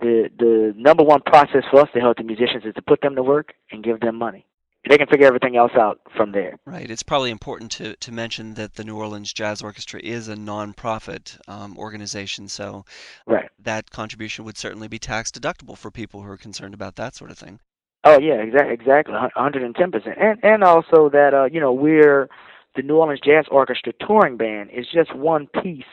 the 0.00 0.28
the 0.38 0.72
number 0.76 1.04
one 1.04 1.20
process 1.22 1.64
for 1.70 1.80
us 1.80 1.88
to 1.94 2.00
help 2.00 2.16
the 2.18 2.24
musicians 2.24 2.64
is 2.64 2.74
to 2.74 2.82
put 2.82 3.00
them 3.00 3.14
to 3.16 3.22
work 3.22 3.54
and 3.70 3.82
give 3.84 4.00
them 4.00 4.16
money. 4.16 4.46
They 4.86 4.98
can 4.98 5.06
figure 5.06 5.26
everything 5.26 5.56
else 5.56 5.72
out 5.78 6.00
from 6.14 6.32
there. 6.32 6.58
Right. 6.66 6.90
It's 6.90 7.02
probably 7.02 7.30
important 7.30 7.70
to, 7.72 7.96
to 7.96 8.12
mention 8.12 8.52
that 8.54 8.74
the 8.74 8.84
New 8.84 8.98
Orleans 8.98 9.32
Jazz 9.32 9.62
Orchestra 9.62 9.98
is 10.02 10.28
a 10.28 10.34
nonprofit 10.36 11.38
um, 11.48 11.78
organization, 11.78 12.48
so 12.48 12.84
Right. 13.26 13.48
that 13.58 13.90
contribution 13.90 14.44
would 14.44 14.58
certainly 14.58 14.88
be 14.88 14.98
tax 14.98 15.30
deductible 15.30 15.78
for 15.78 15.90
people 15.90 16.20
who 16.20 16.28
are 16.30 16.36
concerned 16.36 16.74
about 16.74 16.96
that 16.96 17.14
sort 17.14 17.30
of 17.30 17.38
thing. 17.38 17.60
Oh 18.04 18.18
yeah, 18.18 18.34
exactly, 18.34 18.74
exactly, 18.74 19.14
hundred 19.34 19.62
and 19.62 19.74
ten 19.74 19.90
percent, 19.90 20.16
and 20.20 20.38
and 20.42 20.62
also 20.62 21.08
that 21.10 21.32
uh, 21.32 21.44
you 21.44 21.58
know 21.58 21.72
we're 21.72 22.28
the 22.76 22.82
New 22.82 22.96
Orleans 22.96 23.20
Jazz 23.24 23.46
Orchestra 23.50 23.92
touring 24.06 24.36
band 24.36 24.70
is 24.70 24.86
just 24.92 25.14
one 25.14 25.46
piece 25.62 25.84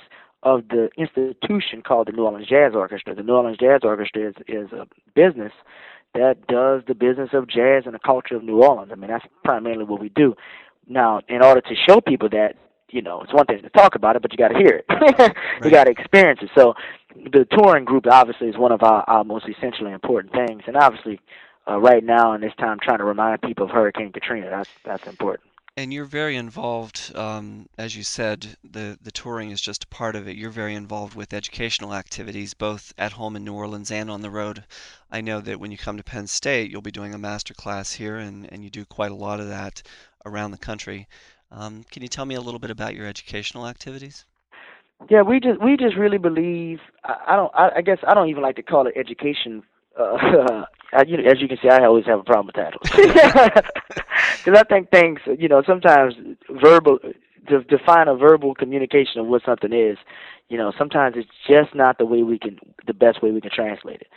of 0.43 0.63
the 0.69 0.89
institution 0.97 1.81
called 1.81 2.07
the 2.07 2.11
New 2.11 2.25
Orleans 2.25 2.47
Jazz 2.47 2.73
Orchestra. 2.75 3.15
The 3.15 3.23
New 3.23 3.33
Orleans 3.33 3.57
Jazz 3.57 3.81
Orchestra 3.83 4.29
is 4.29 4.35
is 4.47 4.71
a 4.73 4.87
business 5.15 5.53
that 6.13 6.47
does 6.47 6.81
the 6.87 6.95
business 6.95 7.29
of 7.31 7.47
jazz 7.47 7.83
and 7.85 7.93
the 7.93 7.99
culture 7.99 8.35
of 8.35 8.43
New 8.43 8.61
Orleans. 8.61 8.91
I 8.91 8.95
mean 8.95 9.09
that's 9.09 9.25
primarily 9.45 9.85
what 9.85 10.01
we 10.01 10.09
do. 10.09 10.35
Now, 10.87 11.21
in 11.29 11.41
order 11.41 11.61
to 11.61 11.75
show 11.87 12.01
people 12.01 12.27
that, 12.29 12.55
you 12.89 13.01
know, 13.01 13.21
it's 13.21 13.33
one 13.33 13.45
thing 13.45 13.61
to 13.61 13.69
talk 13.69 13.95
about 13.95 14.17
it, 14.17 14.21
but 14.21 14.33
you 14.33 14.37
got 14.37 14.49
to 14.49 14.57
hear 14.57 14.81
it. 14.85 15.35
you 15.63 15.71
got 15.71 15.85
to 15.85 15.91
experience 15.91 16.41
it. 16.41 16.49
So, 16.57 16.73
the 17.15 17.45
touring 17.49 17.85
group 17.85 18.05
obviously 18.07 18.47
is 18.47 18.57
one 18.57 18.71
of 18.73 18.83
our, 18.83 19.05
our 19.07 19.23
most 19.23 19.45
essentially 19.47 19.91
important 19.91 20.33
things, 20.33 20.63
and 20.67 20.75
obviously 20.75 21.21
uh, 21.67 21.79
right 21.79 22.03
now 22.03 22.33
in 22.33 22.41
this 22.41 22.53
time 22.59 22.77
trying 22.81 22.99
to 22.99 23.03
remind 23.03 23.41
people 23.41 23.65
of 23.65 23.71
Hurricane 23.71 24.11
Katrina. 24.11 24.49
That's 24.49 24.69
that's 24.83 25.07
important. 25.07 25.51
And 25.77 25.93
you're 25.93 26.03
very 26.03 26.35
involved, 26.35 27.13
um, 27.15 27.69
as 27.77 27.95
you 27.95 28.03
said, 28.03 28.57
the, 28.61 28.99
the 29.01 29.11
touring 29.11 29.51
is 29.51 29.61
just 29.61 29.85
a 29.85 29.87
part 29.87 30.17
of 30.17 30.27
it. 30.27 30.35
You're 30.35 30.49
very 30.49 30.75
involved 30.75 31.15
with 31.15 31.33
educational 31.33 31.93
activities, 31.93 32.53
both 32.53 32.93
at 32.97 33.13
home 33.13 33.37
in 33.37 33.45
New 33.45 33.53
Orleans 33.53 33.89
and 33.89 34.11
on 34.11 34.21
the 34.21 34.29
road. 34.29 34.65
I 35.09 35.21
know 35.21 35.39
that 35.39 35.61
when 35.61 35.71
you 35.71 35.77
come 35.77 35.95
to 35.95 36.03
Penn 36.03 36.27
State, 36.27 36.69
you'll 36.69 36.81
be 36.81 36.91
doing 36.91 37.13
a 37.13 37.17
master 37.17 37.53
class 37.53 37.93
here, 37.93 38.17
and, 38.17 38.51
and 38.51 38.65
you 38.65 38.69
do 38.69 38.83
quite 38.83 39.11
a 39.11 39.15
lot 39.15 39.39
of 39.39 39.47
that 39.47 39.81
around 40.25 40.51
the 40.51 40.57
country. 40.57 41.07
Um, 41.51 41.85
can 41.89 42.01
you 42.01 42.09
tell 42.09 42.25
me 42.25 42.35
a 42.35 42.41
little 42.41 42.59
bit 42.59 42.69
about 42.69 42.93
your 42.93 43.07
educational 43.07 43.65
activities? 43.65 44.25
Yeah, 45.09 45.21
we 45.21 45.39
just 45.39 45.59
we 45.61 45.77
just 45.77 45.95
really 45.95 46.19
believe. 46.19 46.79
I, 47.03 47.15
I 47.29 47.35
don't. 47.35 47.51
I, 47.55 47.69
I 47.77 47.81
guess 47.81 47.97
I 48.07 48.13
don't 48.13 48.29
even 48.29 48.43
like 48.43 48.57
to 48.57 48.63
call 48.63 48.87
it 48.87 48.93
education. 48.95 49.63
Uh, 49.97 50.65
I, 50.93 51.03
you 51.03 51.17
know, 51.17 51.29
as 51.29 51.41
you 51.41 51.47
can 51.47 51.57
see, 51.61 51.69
I 51.69 51.85
always 51.85 52.05
have 52.05 52.19
a 52.19 52.23
problem 52.23 52.47
with 52.47 52.55
titles 52.55 52.81
because 54.43 54.59
I 54.59 54.63
think 54.63 54.91
things. 54.91 55.19
You 55.37 55.47
know, 55.47 55.63
sometimes 55.65 56.15
verbal 56.49 56.99
to 57.47 57.63
define 57.63 58.07
a 58.07 58.15
verbal 58.15 58.53
communication 58.55 59.21
of 59.21 59.27
what 59.27 59.43
something 59.45 59.73
is. 59.73 59.97
You 60.49 60.57
know, 60.57 60.73
sometimes 60.77 61.15
it's 61.17 61.29
just 61.47 61.73
not 61.73 61.97
the 61.97 62.05
way 62.05 62.23
we 62.23 62.37
can, 62.37 62.59
the 62.85 62.93
best 62.93 63.23
way 63.23 63.31
we 63.31 63.39
can 63.39 63.51
translate 63.51 64.01
it. 64.01 64.07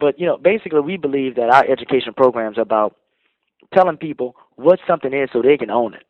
But 0.00 0.18
you 0.18 0.26
know, 0.26 0.38
basically, 0.38 0.80
we 0.80 0.96
believe 0.96 1.34
that 1.36 1.50
our 1.50 1.64
education 1.70 2.14
programs 2.14 2.56
are 2.56 2.62
about 2.62 2.96
telling 3.74 3.98
people 3.98 4.34
what 4.56 4.78
something 4.86 5.12
is 5.12 5.28
so 5.32 5.42
they 5.42 5.58
can 5.58 5.70
own 5.70 5.94
it. 5.94 6.04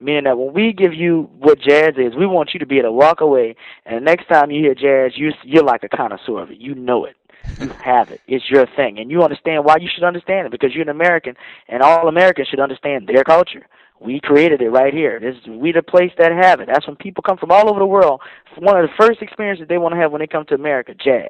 Meaning 0.00 0.24
that 0.24 0.36
when 0.38 0.52
we 0.52 0.72
give 0.72 0.92
you 0.92 1.30
what 1.38 1.60
jazz 1.60 1.92
is, 1.96 2.14
we 2.16 2.26
want 2.26 2.50
you 2.52 2.60
to 2.60 2.66
be 2.66 2.78
able 2.78 2.88
to 2.88 2.92
walk 2.92 3.20
away, 3.20 3.54
and 3.86 3.96
the 3.96 4.00
next 4.00 4.26
time 4.26 4.50
you 4.50 4.60
hear 4.60 4.74
jazz, 4.74 5.16
you 5.16 5.32
you're 5.44 5.64
like 5.64 5.84
a 5.84 5.88
connoisseur 5.88 6.42
of 6.42 6.50
it. 6.50 6.58
You 6.58 6.74
know 6.74 7.04
it, 7.04 7.14
you 7.60 7.68
have 7.84 8.10
it. 8.10 8.20
It's 8.26 8.50
your 8.50 8.66
thing, 8.76 8.98
and 8.98 9.10
you 9.10 9.22
understand 9.22 9.64
why 9.64 9.76
you 9.80 9.88
should 9.92 10.04
understand 10.04 10.46
it 10.46 10.50
because 10.50 10.74
you're 10.74 10.82
an 10.82 10.88
American, 10.88 11.34
and 11.68 11.82
all 11.82 12.08
Americans 12.08 12.48
should 12.48 12.60
understand 12.60 13.08
their 13.08 13.24
culture. 13.24 13.66
We 14.00 14.20
created 14.20 14.60
it 14.60 14.70
right 14.70 14.92
here. 14.92 15.20
This 15.20 15.36
is, 15.36 15.46
we 15.48 15.70
the 15.70 15.82
place 15.82 16.10
that 16.18 16.32
have 16.32 16.60
it. 16.60 16.68
That's 16.72 16.86
when 16.86 16.96
people 16.96 17.22
come 17.22 17.36
from 17.38 17.52
all 17.52 17.70
over 17.70 17.78
the 17.78 17.86
world. 17.86 18.20
It's 18.50 18.60
One 18.60 18.76
of 18.76 18.88
the 18.88 18.94
first 18.98 19.22
experiences 19.22 19.66
they 19.68 19.78
want 19.78 19.94
to 19.94 20.00
have 20.00 20.10
when 20.10 20.20
they 20.20 20.26
come 20.26 20.44
to 20.46 20.54
America, 20.54 20.92
jazz. 20.94 21.28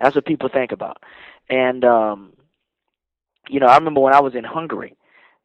That's 0.00 0.14
what 0.14 0.26
people 0.26 0.48
think 0.52 0.72
about. 0.72 0.98
And 1.48 1.84
um, 1.84 2.32
you 3.48 3.60
know, 3.60 3.66
I 3.66 3.76
remember 3.76 4.00
when 4.00 4.14
I 4.14 4.20
was 4.20 4.34
in 4.34 4.44
Hungary 4.44 4.96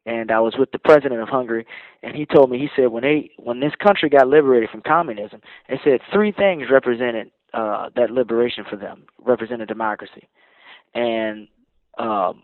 and 0.04 0.30
I 0.32 0.40
was 0.40 0.54
with 0.58 0.72
the 0.72 0.78
president 0.78 1.20
of 1.20 1.28
Hungary, 1.28 1.66
and 2.02 2.16
he 2.16 2.26
told 2.26 2.50
me 2.50 2.58
he 2.58 2.68
said 2.74 2.88
when 2.88 3.04
they 3.04 3.30
when 3.38 3.60
this 3.60 3.74
country 3.80 4.08
got 4.08 4.26
liberated 4.28 4.70
from 4.70 4.82
communism, 4.82 5.40
they 5.68 5.80
said 5.84 6.00
three 6.12 6.32
things 6.32 6.64
represented 6.70 7.30
uh, 7.54 7.90
that 7.96 8.10
liberation 8.10 8.64
for 8.68 8.76
them, 8.76 9.04
represented 9.22 9.68
democracy, 9.68 10.28
and 10.94 11.48
um, 11.98 12.42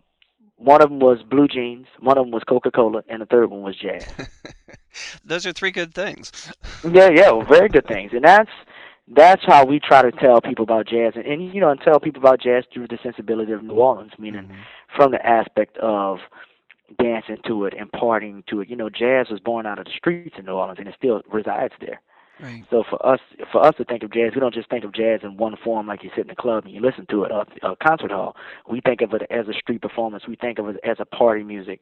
one 0.56 0.82
of 0.82 0.90
them 0.90 0.98
was 1.00 1.22
blue 1.22 1.48
jeans, 1.48 1.86
one 2.00 2.18
of 2.18 2.24
them 2.24 2.32
was 2.32 2.42
Coca 2.44 2.70
Cola, 2.70 3.02
and 3.08 3.22
the 3.22 3.26
third 3.26 3.50
one 3.50 3.62
was 3.62 3.76
jazz. 3.76 4.06
Those 5.24 5.46
are 5.46 5.52
three 5.52 5.70
good 5.70 5.94
things. 5.94 6.52
yeah, 6.84 7.08
yeah, 7.10 7.30
well, 7.30 7.46
very 7.46 7.68
good 7.68 7.86
things, 7.86 8.10
and 8.12 8.24
that's 8.24 8.50
that's 9.10 9.42
how 9.46 9.64
we 9.64 9.80
try 9.80 10.02
to 10.02 10.10
tell 10.12 10.40
people 10.42 10.64
about 10.64 10.86
jazz, 10.86 11.14
and, 11.16 11.24
and 11.24 11.54
you 11.54 11.60
know, 11.60 11.70
and 11.70 11.80
tell 11.80 11.98
people 12.00 12.20
about 12.20 12.40
jazz 12.40 12.64
through 12.72 12.88
the 12.88 12.98
sensibility 13.02 13.52
of 13.52 13.62
New 13.62 13.74
Orleans, 13.74 14.12
meaning 14.18 14.44
Mhm. 14.48 14.56
from 14.94 15.12
the 15.12 15.26
aspect 15.26 15.78
of 15.78 16.18
dancing 17.00 17.38
to 17.46 17.64
it 17.66 17.74
and 17.78 17.90
partying 17.92 18.44
to 18.46 18.60
it. 18.60 18.68
You 18.68 18.76
know, 18.76 18.90
jazz 18.90 19.28
was 19.30 19.40
born 19.40 19.64
out 19.66 19.78
of 19.78 19.84
the 19.86 19.92
streets 19.92 20.36
in 20.38 20.44
New 20.46 20.52
Orleans, 20.52 20.78
and 20.78 20.88
it 20.88 20.94
still 20.96 21.22
resides 21.30 21.74
there. 21.80 22.00
Right. 22.40 22.64
So 22.70 22.84
for 22.88 23.04
us, 23.04 23.18
for 23.50 23.64
us 23.64 23.74
to 23.78 23.84
think 23.84 24.02
of 24.04 24.12
jazz, 24.12 24.32
we 24.34 24.40
don't 24.40 24.54
just 24.54 24.70
think 24.70 24.84
of 24.84 24.92
jazz 24.92 25.20
in 25.22 25.36
one 25.36 25.56
form, 25.64 25.88
like 25.88 26.04
you 26.04 26.10
sit 26.14 26.26
in 26.26 26.30
a 26.30 26.36
club 26.36 26.64
and 26.64 26.72
you 26.72 26.80
listen 26.80 27.06
to 27.10 27.24
it, 27.24 27.32
or 27.32 27.44
a 27.62 27.76
concert 27.76 28.12
hall. 28.12 28.36
We 28.70 28.80
think 28.80 29.00
of 29.00 29.12
it 29.12 29.22
as 29.30 29.48
a 29.48 29.52
street 29.54 29.82
performance. 29.82 30.24
We 30.28 30.36
think 30.36 30.58
of 30.58 30.68
it 30.68 30.76
as 30.84 30.98
a 31.00 31.04
party 31.04 31.42
music, 31.42 31.80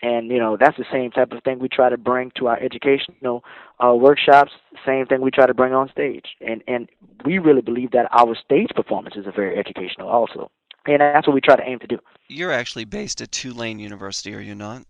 and 0.00 0.28
you 0.28 0.38
know 0.38 0.56
that's 0.58 0.78
the 0.78 0.86
same 0.90 1.10
type 1.10 1.32
of 1.32 1.42
thing 1.42 1.58
we 1.58 1.68
try 1.68 1.90
to 1.90 1.98
bring 1.98 2.32
to 2.36 2.46
our 2.46 2.58
educational 2.58 3.44
uh, 3.84 3.94
workshops. 3.94 4.52
Same 4.86 5.06
thing 5.06 5.20
we 5.20 5.30
try 5.30 5.46
to 5.46 5.54
bring 5.54 5.74
on 5.74 5.90
stage, 5.90 6.26
and 6.40 6.62
and 6.66 6.88
we 7.24 7.38
really 7.38 7.62
believe 7.62 7.90
that 7.90 8.08
our 8.12 8.34
stage 8.34 8.70
performances 8.74 9.26
are 9.26 9.32
very 9.32 9.58
educational 9.58 10.08
also, 10.08 10.50
and 10.86 11.02
that's 11.02 11.26
what 11.26 11.34
we 11.34 11.40
try 11.42 11.56
to 11.56 11.64
aim 11.66 11.78
to 11.80 11.86
do. 11.86 11.98
You're 12.28 12.52
actually 12.52 12.86
based 12.86 13.20
at 13.20 13.30
Tulane 13.32 13.78
University, 13.78 14.34
are 14.34 14.40
you 14.40 14.54
not? 14.54 14.84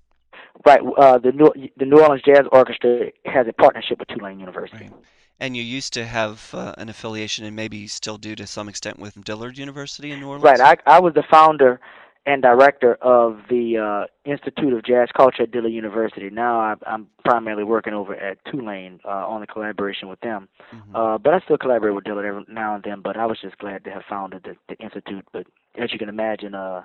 Right. 0.67 0.81
Uh, 0.99 1.19
the 1.19 1.33
New 1.33 1.53
the 1.77 1.85
New 1.85 2.01
Orleans 2.01 2.23
Jazz 2.25 2.47
Orchestra 2.53 3.07
has 3.25 3.47
a 3.49 3.53
partnership 3.53 3.99
with 3.99 4.09
Tulane 4.09 4.41
University. 4.41 4.85
Right. 4.85 4.93
And 5.41 5.57
you 5.57 5.63
used 5.63 5.93
to 5.93 6.05
have 6.05 6.51
uh, 6.53 6.75
an 6.79 6.89
affiliation, 6.89 7.45
and 7.45 7.55
maybe 7.55 7.77
you 7.77 7.89
still 7.89 8.19
do 8.19 8.35
to 8.35 8.47
some 8.47 8.69
extent, 8.69 8.99
with 8.99 9.23
Dillard 9.25 9.57
University 9.57 10.11
in 10.11 10.19
New 10.21 10.27
Orleans. 10.29 10.45
Right. 10.45 10.81
I 10.87 10.97
I 10.97 11.01
was 11.01 11.15
the 11.15 11.23
founder 11.31 11.81
and 12.29 12.43
director 12.43 12.95
of 12.97 13.39
the 13.49 13.79
uh, 13.79 14.31
Institute 14.31 14.75
of 14.75 14.85
Jazz 14.85 15.09
Culture 15.17 15.45
at 15.45 15.51
Dillard 15.51 15.73
University. 15.73 16.29
Now 16.29 16.61
I, 16.61 16.75
I'm 16.87 17.07
primarily 17.25 17.65
working 17.65 17.95
over 17.95 18.15
at 18.15 18.37
Tulane 18.51 19.01
uh, 19.05 19.27
on 19.27 19.43
a 19.43 19.47
collaboration 19.47 20.09
with 20.09 20.21
them. 20.21 20.47
Mhm. 20.71 20.95
Uh, 20.95 21.17
but 21.17 21.33
I 21.33 21.41
still 21.41 21.57
collaborate 21.57 21.95
with 21.95 22.05
Dillard 22.05 22.27
every 22.27 22.45
now 22.47 22.75
and 22.75 22.85
then. 22.85 23.01
But 23.01 23.17
I 23.17 23.25
was 23.25 23.39
just 23.41 23.57
glad 23.59 23.83
to 23.85 23.91
have 23.91 24.03
founded 24.11 24.43
the, 24.45 24.57
the 24.69 24.77
institute. 24.83 25.25
But 25.33 25.47
as 25.79 25.91
you 25.93 25.99
can 25.99 26.11
imagine, 26.11 26.55
uh, 26.55 26.83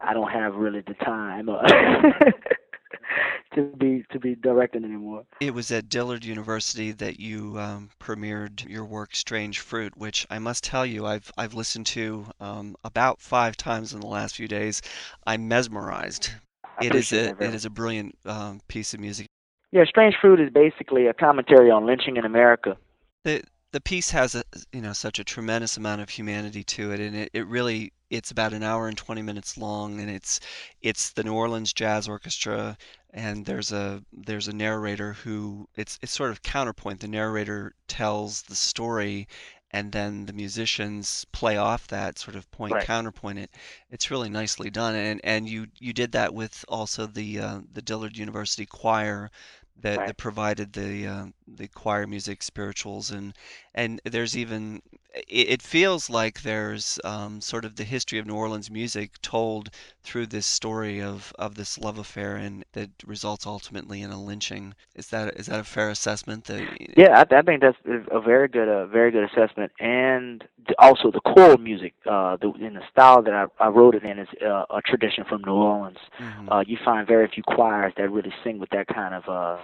I 0.00 0.12
don't 0.12 0.30
have 0.30 0.54
really 0.56 0.80
the 0.80 0.94
time 0.94 1.48
uh, 1.48 1.62
to 3.54 3.62
be 3.78 4.04
to 4.10 4.18
be 4.18 4.34
directing 4.34 4.84
anymore. 4.84 5.24
It 5.40 5.54
was 5.54 5.70
at 5.70 5.88
Dillard 5.88 6.24
University 6.24 6.92
that 6.92 7.20
you 7.20 7.58
um, 7.58 7.90
premiered 8.00 8.68
your 8.68 8.84
work 8.84 9.14
"Strange 9.14 9.60
Fruit," 9.60 9.96
which 9.96 10.26
I 10.30 10.38
must 10.38 10.64
tell 10.64 10.86
you, 10.86 11.06
I've 11.06 11.30
I've 11.36 11.54
listened 11.54 11.86
to 11.86 12.26
um, 12.40 12.76
about 12.84 13.20
five 13.20 13.56
times 13.56 13.92
in 13.92 14.00
the 14.00 14.06
last 14.06 14.36
few 14.36 14.48
days. 14.48 14.82
I'm 15.26 15.48
mesmerized. 15.48 16.30
It 16.82 16.94
is 16.94 17.12
a 17.12 17.32
that 17.32 17.42
it 17.42 17.54
is 17.54 17.64
a 17.64 17.70
brilliant 17.70 18.16
um, 18.24 18.60
piece 18.68 18.94
of 18.94 19.00
music. 19.00 19.26
Yeah, 19.72 19.84
Strange 19.84 20.14
Fruit 20.20 20.40
is 20.40 20.50
basically 20.50 21.06
a 21.06 21.14
commentary 21.14 21.70
on 21.70 21.86
lynching 21.86 22.16
in 22.16 22.24
America. 22.24 22.76
the 23.24 23.42
The 23.72 23.80
piece 23.80 24.10
has 24.10 24.34
a 24.34 24.44
you 24.72 24.80
know 24.80 24.92
such 24.92 25.18
a 25.18 25.24
tremendous 25.24 25.76
amount 25.76 26.02
of 26.02 26.10
humanity 26.10 26.64
to 26.64 26.92
it, 26.92 27.00
and 27.00 27.16
it, 27.16 27.30
it 27.32 27.46
really 27.46 27.92
it's 28.10 28.30
about 28.30 28.52
an 28.52 28.62
hour 28.62 28.88
and 28.88 28.96
20 28.96 29.22
minutes 29.22 29.56
long, 29.58 30.00
and 30.00 30.10
it's 30.10 30.40
it's 30.82 31.10
the 31.12 31.24
New 31.24 31.34
Orleans 31.34 31.72
Jazz 31.72 32.08
Orchestra, 32.08 32.76
and 33.12 33.44
there's 33.46 33.72
a 33.72 34.02
there's 34.12 34.48
a 34.48 34.52
narrator 34.54 35.12
who 35.14 35.68
it's 35.76 35.98
it's 36.02 36.12
sort 36.12 36.30
of 36.30 36.42
counterpoint. 36.42 37.00
The 37.00 37.08
narrator 37.08 37.74
tells 37.88 38.42
the 38.42 38.54
story, 38.56 39.26
and 39.70 39.92
then 39.92 40.26
the 40.26 40.32
musicians 40.32 41.24
play 41.32 41.56
off 41.56 41.86
that 41.88 42.18
sort 42.18 42.36
of 42.36 42.50
point 42.50 42.78
Right. 42.78 42.80
counterpoint 42.80 43.38
it. 43.38 43.50
It's 43.90 44.10
really 44.10 44.28
nicely 44.30 44.70
done, 44.70 44.94
and 44.94 45.20
and 45.24 45.48
you 45.48 45.66
you 45.78 45.92
did 45.92 46.12
that 46.12 46.34
with 46.34 46.64
also 46.68 47.06
the 47.06 47.40
uh, 47.40 47.60
the 47.72 47.82
Dillard 47.82 48.16
University 48.16 48.66
Choir 48.66 49.30
that, 49.80 50.00
Right. 50.00 50.06
that 50.06 50.16
provided 50.16 50.72
the 50.72 51.06
uh, 51.06 51.26
the 51.46 51.68
choir 51.68 52.06
music, 52.06 52.42
spirituals, 52.42 53.10
and 53.10 53.34
and 53.74 54.00
there's 54.04 54.36
even 54.36 54.82
it, 55.14 55.48
it 55.50 55.62
feels 55.62 56.10
like 56.10 56.42
there's 56.42 56.98
um, 57.04 57.40
sort 57.40 57.64
of 57.64 57.76
the 57.76 57.84
history 57.84 58.18
of 58.18 58.26
New 58.26 58.34
Orleans 58.34 58.70
music 58.70 59.20
told 59.22 59.70
through 60.02 60.26
this 60.26 60.46
story 60.46 61.00
of 61.00 61.32
of 61.38 61.54
this 61.54 61.78
love 61.78 61.98
affair 61.98 62.36
and 62.36 62.64
that 62.72 62.90
results 63.04 63.46
ultimately 63.46 64.02
in 64.02 64.10
a 64.10 64.22
lynching. 64.22 64.74
Is 64.94 65.08
that 65.08 65.34
is 65.36 65.46
that 65.46 65.60
a 65.60 65.64
fair 65.64 65.90
assessment? 65.90 66.44
That 66.44 66.68
Yeah, 66.96 67.24
I, 67.30 67.36
I 67.36 67.42
think 67.42 67.62
that's 67.62 67.78
a 68.10 68.20
very 68.20 68.48
good, 68.48 68.68
a 68.68 68.86
very 68.86 69.10
good 69.10 69.24
assessment, 69.24 69.72
and 69.80 70.44
also 70.78 71.10
the 71.10 71.20
choral 71.20 71.58
music, 71.58 71.94
uh, 72.10 72.36
the, 72.36 72.52
in 72.60 72.74
the 72.74 72.82
style 72.90 73.22
that 73.22 73.32
I, 73.32 73.46
I 73.64 73.68
wrote 73.68 73.94
it 73.94 74.04
in 74.04 74.18
is 74.18 74.28
uh, 74.44 74.64
a 74.70 74.82
tradition 74.82 75.24
from 75.24 75.42
New 75.44 75.52
Orleans. 75.52 75.98
Mhm. 76.20 76.50
Uh, 76.50 76.64
you 76.66 76.78
find 76.84 77.06
very 77.06 77.28
few 77.28 77.42
choirs 77.42 77.92
that 77.96 78.10
really 78.10 78.32
sing 78.42 78.58
with 78.58 78.70
that 78.70 78.86
kind 78.88 79.14
of 79.14 79.28
uh, 79.28 79.58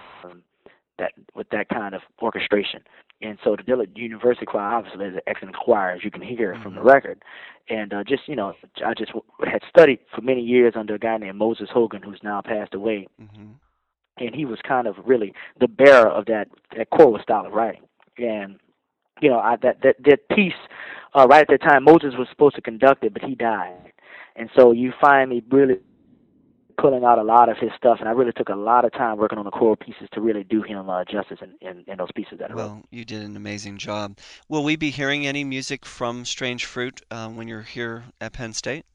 that 0.99 1.11
with 1.35 1.49
that 1.49 1.69
kind 1.69 1.95
of 1.95 2.01
orchestration. 2.21 2.81
And 3.21 3.37
so 3.43 3.55
the 3.55 3.63
Dillard 3.63 3.91
University 3.95 4.45
Choir 4.45 4.63
obviously 4.75 5.05
is 5.05 5.15
an 5.15 5.21
excellent 5.27 5.55
choir, 5.55 5.91
as 5.91 6.03
you 6.03 6.11
can 6.11 6.21
hear 6.21 6.57
from 6.61 6.75
the 6.75 6.81
Mhm. 6.81 6.93
record. 6.93 7.23
And 7.69 7.93
uh, 7.93 8.03
just 8.03 8.27
you 8.27 8.35
know, 8.35 8.53
I 8.85 8.93
just 8.93 9.13
w- 9.13 9.23
had 9.45 9.61
studied 9.69 9.99
for 10.13 10.21
many 10.21 10.41
years 10.41 10.73
under 10.75 10.95
a 10.95 10.99
guy 10.99 11.17
named 11.17 11.37
Moses 11.37 11.69
Hogan, 11.71 12.01
who's 12.01 12.21
now 12.23 12.41
passed 12.41 12.73
away 12.73 13.07
Mhm. 13.21 13.53
and 14.17 14.35
he 14.35 14.45
was 14.45 14.59
kind 14.61 14.85
of 14.87 14.95
really 15.07 15.33
the 15.59 15.67
bearer 15.67 16.09
of 16.09 16.25
that 16.25 16.47
that 16.77 16.89
choral 16.89 17.19
style 17.19 17.45
of 17.45 17.53
writing. 17.53 17.83
And 18.17 18.59
you 19.21 19.29
know, 19.29 19.39
I, 19.39 19.55
that 19.57 19.81
that 19.81 19.95
that 20.03 20.27
piece 20.29 20.53
uh, 21.15 21.27
right 21.27 21.41
at 21.41 21.47
that 21.47 21.61
time, 21.61 21.83
Moses 21.85 22.15
was 22.17 22.27
supposed 22.29 22.55
to 22.55 22.61
conduct 22.61 23.03
it, 23.03 23.13
but 23.13 23.23
he 23.23 23.35
died, 23.35 23.93
and 24.35 24.49
so 24.55 24.71
you 24.71 24.91
find 24.99 25.29
me 25.29 25.43
really 25.49 25.77
pulling 26.77 27.03
out 27.03 27.19
a 27.19 27.23
lot 27.23 27.49
of 27.49 27.57
his 27.57 27.69
stuff, 27.77 27.97
and 27.99 28.09
I 28.09 28.11
really 28.11 28.31
took 28.31 28.49
a 28.49 28.55
lot 28.55 28.85
of 28.85 28.91
time 28.93 29.17
working 29.17 29.37
on 29.37 29.45
the 29.45 29.51
core 29.51 29.77
pieces 29.77 30.07
to 30.13 30.21
really 30.21 30.43
do 30.43 30.61
him 30.61 30.89
uh, 30.89 31.03
justice 31.05 31.39
in, 31.41 31.55
in 31.67 31.83
in 31.87 31.97
those 31.97 32.11
pieces 32.15 32.39
that 32.39 32.51
I 32.51 32.53
wrote. 32.53 32.57
Well, 32.57 32.81
you 32.91 33.05
did 33.05 33.23
an 33.23 33.37
amazing 33.37 33.77
job. 33.77 34.17
Will 34.49 34.63
we 34.63 34.75
be 34.75 34.89
hearing 34.89 35.25
any 35.25 35.43
music 35.43 35.85
from 35.85 36.25
Strange 36.25 36.65
Fruit 36.65 37.01
uh, 37.11 37.29
when 37.29 37.47
you're 37.47 37.61
here 37.61 38.03
at 38.21 38.33
Penn 38.33 38.53
State? 38.53 38.85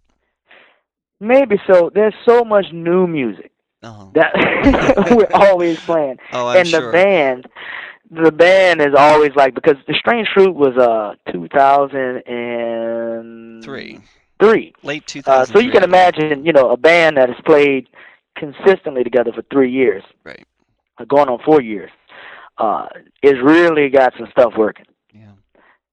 Maybe 1.21 1.57
so. 1.67 1.91
There's 1.93 2.15
so 2.27 2.45
much 2.45 2.67
new 2.73 3.07
music 3.07 3.51
Oh, 3.83 4.11
that 4.15 4.33
we're 5.17 5.27
always 5.33 5.79
playing. 5.81 6.19
oh, 6.33 6.51
and 6.51 6.67
sure. 6.67 6.87
the 6.87 6.93
band 6.93 7.47
the 8.11 8.33
band 8.33 8.81
is 8.81 8.95
always 8.97 9.33
like 9.37 9.55
because 9.55 9.77
the 9.87 9.93
strange 9.95 10.27
fruit 10.35 10.55
was 10.55 10.75
uh 10.79 11.15
2003 11.31 14.01
Three, 14.41 14.73
late 14.83 15.17
uh 15.27 15.45
so 15.45 15.59
you 15.59 15.71
can 15.71 15.83
imagine 15.83 16.45
you 16.45 16.53
know 16.53 16.71
a 16.71 16.77
band 16.77 17.17
that 17.17 17.29
has 17.29 17.39
played 17.45 17.89
consistently 18.37 19.03
together 19.03 19.33
for 19.33 19.43
three 19.53 19.71
years 19.71 20.05
Right. 20.25 20.47
uh, 20.99 21.05
going 21.05 21.29
on 21.29 21.41
four 21.45 21.61
years 21.61 21.91
uh 22.59 22.87
is 23.23 23.35
really 23.43 23.89
got 23.89 24.13
some 24.17 24.29
stuff 24.31 24.53
working 24.57 24.87
Yeah. 25.13 25.33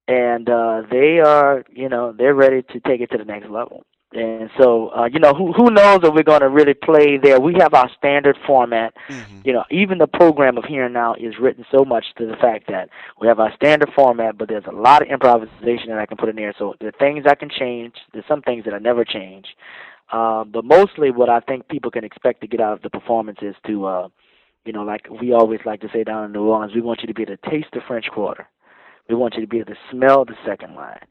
and 0.07 0.47
uh 0.49 0.83
they 0.91 1.19
are 1.19 1.63
you 1.71 1.89
know 1.89 2.11
they're 2.11 2.35
ready 2.35 2.61
to 2.61 2.79
take 2.81 3.01
it 3.01 3.09
to 3.11 3.17
the 3.17 3.25
next 3.25 3.49
level 3.49 3.83
and 4.15 4.50
so 4.60 4.89
uh 4.89 5.05
you 5.05 5.19
know 5.19 5.34
who 5.34 5.53
who 5.53 5.69
knows 5.69 6.00
if 6.03 6.13
we're 6.13 6.24
going 6.24 6.41
to 6.41 6.50
really 6.50 6.74
play 6.74 7.17
there 7.22 7.39
we 7.39 7.53
have 7.60 7.74
our 7.74 7.89
standard 7.98 8.38
format 8.48 8.93
hmm 9.07 9.36
you 9.45 9.53
know, 9.53 9.63
even 9.69 10.00
the 10.00 10.07
program 10.07 10.57
of 10.57 10.63
Here 10.65 10.86
and 10.86 10.93
Now 10.93 11.13
is 11.13 11.36
written 11.39 11.63
so 11.72 11.86
much 11.86 12.03
to 12.17 12.25
the 12.25 12.36
fact 12.38 12.65
that 12.67 12.89
we 13.22 13.27
have 13.27 13.39
our 13.39 13.53
standard 13.55 13.91
format, 13.95 14.39
but 14.39 14.50
there's 14.50 14.65
a 14.67 14.75
lot 14.75 15.03
of 15.03 15.07
improvisation 15.07 15.89
that 15.89 16.00
I 16.00 16.07
can 16.07 16.17
put 16.17 16.29
in 16.29 16.36
there. 16.36 16.53
So 16.57 16.74
are 16.81 16.91
things 16.98 17.25
I 17.29 17.36
can 17.36 17.50
change. 17.51 17.93
There's 18.12 18.25
some 18.27 18.41
things 18.41 18.65
that 18.65 18.74
I 18.74 18.79
never 18.79 19.05
change. 19.05 19.45
Uh, 20.12 20.45
but 20.45 20.65
mostly 20.65 21.12
what 21.12 21.29
I 21.29 21.41
think 21.41 21.67
people 21.67 21.91
can 21.91 22.03
expect 22.03 22.41
to 22.41 22.48
get 22.48 22.60
out 22.60 22.74
of 22.74 22.81
the 22.81 22.89
performance 22.89 23.38
is 23.43 23.55
to, 23.67 23.86
uh, 23.86 24.07
you 24.65 24.74
know, 24.74 24.81
like 24.81 25.07
we 25.22 25.31
always 25.31 25.60
like 25.63 25.81
to 25.81 25.89
say 25.93 26.03
down 26.03 26.25
in 26.25 26.31
New 26.31 26.45
Orleans, 26.45 26.74
we 26.74 26.81
want 26.81 27.01
you 27.01 27.07
to 27.07 27.13
be 27.13 27.22
able 27.22 27.38
to 27.38 27.50
taste 27.50 27.67
the 27.74 27.81
French 27.88 28.07
Quarter. 28.12 28.48
We 29.07 29.13
want 29.13 29.36
you 29.36 29.41
to 29.41 29.48
be 29.48 29.60
able 29.60 29.74
to 29.74 29.79
smell 29.91 30.25
the 30.25 30.36
second 30.43 30.74
line. 30.74 31.05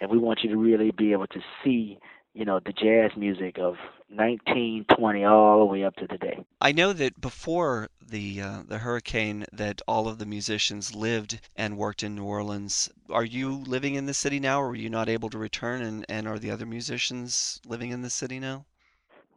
And 0.00 0.10
we 0.10 0.18
want 0.18 0.40
you 0.42 0.50
to 0.50 0.56
really 0.56 0.90
be 0.90 1.12
able 1.12 1.28
to 1.28 1.40
see, 1.62 1.98
you 2.38 2.44
know, 2.44 2.60
the 2.64 2.72
jazz 2.72 3.10
music 3.16 3.58
of 3.58 3.74
1920 4.10 5.24
all 5.24 5.58
the 5.58 5.64
way 5.64 5.82
up 5.82 5.96
to 5.96 6.06
today. 6.06 6.38
I 6.60 6.70
know 6.70 6.92
that 6.92 7.20
before 7.20 7.88
the 8.00 8.40
uh, 8.40 8.62
the 8.66 8.78
hurricane, 8.78 9.44
that 9.52 9.82
all 9.88 10.06
of 10.06 10.18
the 10.18 10.24
musicians 10.26 10.94
lived 10.94 11.40
and 11.56 11.76
worked 11.76 12.04
in 12.04 12.14
New 12.14 12.24
Orleans. 12.24 12.88
Are 13.10 13.24
you 13.24 13.56
living 13.56 13.96
in 13.96 14.06
the 14.06 14.14
city 14.14 14.38
now, 14.38 14.62
or 14.62 14.68
were 14.68 14.76
you 14.76 14.88
not 14.88 15.08
able 15.08 15.30
to 15.30 15.38
return? 15.38 15.82
And 15.82 16.06
and 16.08 16.28
are 16.28 16.38
the 16.38 16.52
other 16.52 16.64
musicians 16.66 17.60
living 17.66 17.90
in 17.90 18.02
the 18.02 18.10
city 18.10 18.38
now? 18.38 18.66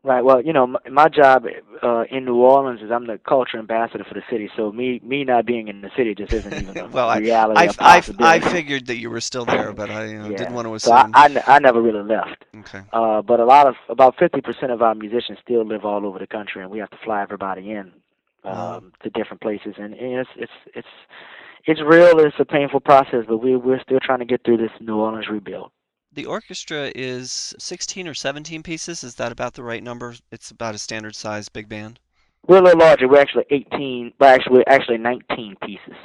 Right. 0.03 0.23
Well, 0.23 0.41
you 0.41 0.53
know, 0.53 0.67
my, 0.67 0.79
my 0.91 1.09
job 1.09 1.45
uh, 1.83 2.03
in 2.11 2.25
New 2.25 2.37
Orleans 2.37 2.81
is 2.81 2.91
I'm 2.91 3.07
the 3.07 3.19
culture 3.19 3.59
ambassador 3.59 4.03
for 4.03 4.15
the 4.15 4.23
city. 4.29 4.49
So 4.55 4.71
me 4.71 4.99
me 5.03 5.23
not 5.23 5.45
being 5.45 5.67
in 5.67 5.81
the 5.81 5.91
city 5.95 6.15
just 6.15 6.33
isn't 6.33 6.55
even 6.57 6.77
a 6.79 6.89
Well, 6.91 7.09
I- 7.09 7.21
reality. 7.21 7.55
I, 7.55 7.71
I, 7.79 8.03
I 8.19 8.39
figured 8.39 8.87
that 8.87 8.97
you 8.97 9.09
were 9.09 9.21
still 9.21 9.45
there, 9.45 9.73
but 9.73 9.89
I 9.91 10.15
uh, 10.17 10.31
yeah. 10.31 10.37
didn't 10.37 10.53
want 10.55 10.67
to 10.67 10.73
assume. 10.75 11.13
So 11.13 11.25
I. 11.25 11.27
I, 11.27 11.55
I 11.55 11.59
never 11.59 11.81
really 11.81 12.03
left. 12.03 12.45
Okay. 12.61 12.81
Uh, 12.93 13.21
but 13.21 13.39
a 13.39 13.45
lot 13.45 13.67
of 13.67 13.75
about 13.89 14.17
50% 14.17 14.71
of 14.71 14.81
our 14.81 14.95
musicians 14.95 15.37
still 15.43 15.65
live 15.65 15.85
all 15.85 16.05
over 16.05 16.19
the 16.19 16.27
country, 16.27 16.61
and 16.61 16.71
we 16.71 16.79
have 16.79 16.89
to 16.91 16.97
fly 17.03 17.21
everybody 17.21 17.71
in 17.71 17.91
um, 18.43 18.53
Wow. 18.53 18.83
to 19.03 19.09
different 19.11 19.41
places. 19.41 19.75
And, 19.77 19.93
and 19.93 20.13
it's 20.21 20.29
it's 20.35 20.51
it's 20.75 20.87
it's 21.65 21.81
real. 21.81 22.19
It's 22.19 22.35
a 22.39 22.45
painful 22.45 22.79
process, 22.79 23.25
but 23.27 23.37
we 23.37 23.55
we're 23.55 23.81
still 23.81 23.99
trying 24.01 24.19
to 24.19 24.25
get 24.25 24.43
through 24.43 24.57
this 24.57 24.71
New 24.79 24.97
Orleans 24.97 25.27
rebuild. 25.29 25.71
The 26.13 26.25
orchestra 26.25 26.91
is 26.93 27.53
16 27.57 28.05
or 28.07 28.13
17 28.13 28.63
pieces. 28.63 29.01
Is 29.03 29.15
that 29.15 29.31
about 29.31 29.53
the 29.53 29.63
right 29.63 29.81
number? 29.81 30.15
It's 30.31 30.51
about 30.51 30.75
a 30.75 30.77
standard 30.77 31.15
size 31.15 31.47
big 31.47 31.69
band. 31.69 31.99
We're 32.47 32.57
a 32.57 32.61
little 32.61 32.79
larger. 32.79 33.07
We're 33.07 33.21
actually 33.21 33.45
18, 33.49 34.13
but 34.19 34.27
actually 34.29 34.57
we're 34.57 34.63
actually 34.73 34.97
19 34.97 35.55
pieces, 35.63 35.95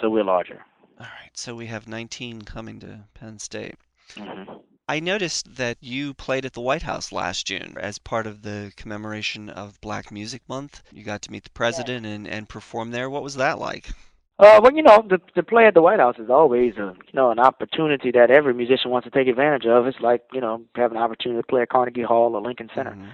so 0.00 0.08
we're 0.10 0.24
larger. 0.24 0.64
All 0.98 1.06
right, 1.06 1.30
so 1.34 1.54
we 1.54 1.66
have 1.66 1.86
19 1.86 2.42
coming 2.42 2.80
to 2.80 3.04
Penn 3.14 3.38
State. 3.38 3.76
hmm 4.16 4.42
I 4.88 5.00
noticed 5.00 5.56
that 5.56 5.76
you 5.82 6.14
played 6.14 6.46
at 6.46 6.54
the 6.54 6.62
White 6.62 6.82
House 6.82 7.12
last 7.12 7.46
June 7.46 7.76
as 7.78 7.98
part 7.98 8.26
of 8.26 8.40
the 8.40 8.72
commemoration 8.74 9.50
of 9.50 9.78
Black 9.82 10.10
Music 10.10 10.40
Month. 10.48 10.82
You 10.90 11.04
got 11.04 11.20
to 11.22 11.30
meet 11.30 11.44
the 11.44 11.50
president 11.50 12.06
and, 12.06 12.26
and 12.26 12.48
perform 12.48 12.90
there. 12.90 13.10
What 13.10 13.22
was 13.22 13.34
that 13.36 13.58
like? 13.58 13.90
Uh, 14.38 14.60
well, 14.62 14.72
you 14.72 14.82
know, 14.82 15.04
the 15.06 15.20
the 15.34 15.42
play 15.42 15.66
at 15.66 15.74
the 15.74 15.82
White 15.82 15.98
House 15.98 16.16
is 16.18 16.30
always 16.30 16.76
a 16.76 16.94
you 17.06 17.12
know 17.12 17.30
an 17.30 17.38
opportunity 17.38 18.10
that 18.12 18.30
every 18.30 18.54
musician 18.54 18.90
wants 18.90 19.04
to 19.04 19.10
take 19.10 19.28
advantage 19.28 19.66
of. 19.66 19.86
It's 19.86 20.00
like 20.00 20.22
you 20.32 20.40
know 20.40 20.62
having 20.74 20.96
an 20.96 21.02
opportunity 21.02 21.42
to 21.42 21.46
play 21.46 21.62
at 21.62 21.68
Carnegie 21.68 22.02
Hall 22.02 22.34
or 22.34 22.40
Lincoln 22.40 22.70
Center. 22.74 22.92
Mhm. 22.92 23.08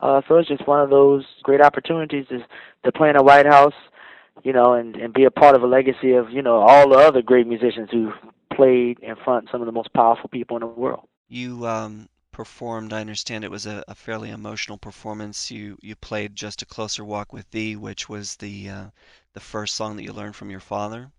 Uh, 0.00 0.22
so 0.28 0.36
it's 0.36 0.48
just 0.48 0.66
one 0.66 0.80
of 0.80 0.88
those 0.88 1.24
great 1.42 1.60
opportunities 1.60 2.26
is 2.30 2.42
to 2.84 2.92
play 2.92 3.08
in 3.10 3.16
the 3.16 3.22
White 3.24 3.46
House, 3.46 3.74
you 4.44 4.52
know, 4.52 4.72
and 4.74 4.96
and 4.96 5.12
be 5.12 5.24
a 5.24 5.30
part 5.30 5.56
of 5.56 5.62
a 5.62 5.66
legacy 5.66 6.12
of 6.14 6.30
you 6.30 6.40
know 6.40 6.58
all 6.60 6.88
the 6.88 6.96
other 6.96 7.20
great 7.20 7.46
musicians 7.46 7.90
who 7.90 8.12
played 8.54 8.98
in 9.00 9.16
front 9.24 9.44
of 9.44 9.50
some 9.50 9.60
of 9.60 9.66
the 9.66 9.72
most 9.72 9.92
powerful 9.92 10.30
people 10.30 10.56
in 10.56 10.60
the 10.60 10.66
world. 10.66 11.06
You 11.28 11.66
um, 11.66 12.08
performed, 12.32 12.92
I 12.92 13.00
understand 13.00 13.44
it 13.44 13.50
was 13.50 13.66
a, 13.66 13.84
a 13.88 13.94
fairly 13.94 14.30
emotional 14.30 14.78
performance. 14.78 15.50
You 15.50 15.78
you 15.82 15.94
played 15.96 16.34
Just 16.36 16.62
a 16.62 16.66
Closer 16.66 17.04
Walk 17.04 17.32
with 17.32 17.50
Thee, 17.50 17.76
which 17.76 18.08
was 18.08 18.36
the 18.36 18.68
uh, 18.68 18.86
the 19.34 19.40
first 19.40 19.74
song 19.76 19.96
that 19.96 20.02
you 20.04 20.12
learned 20.12 20.36
from 20.36 20.50
your 20.50 20.60
father. 20.60 21.12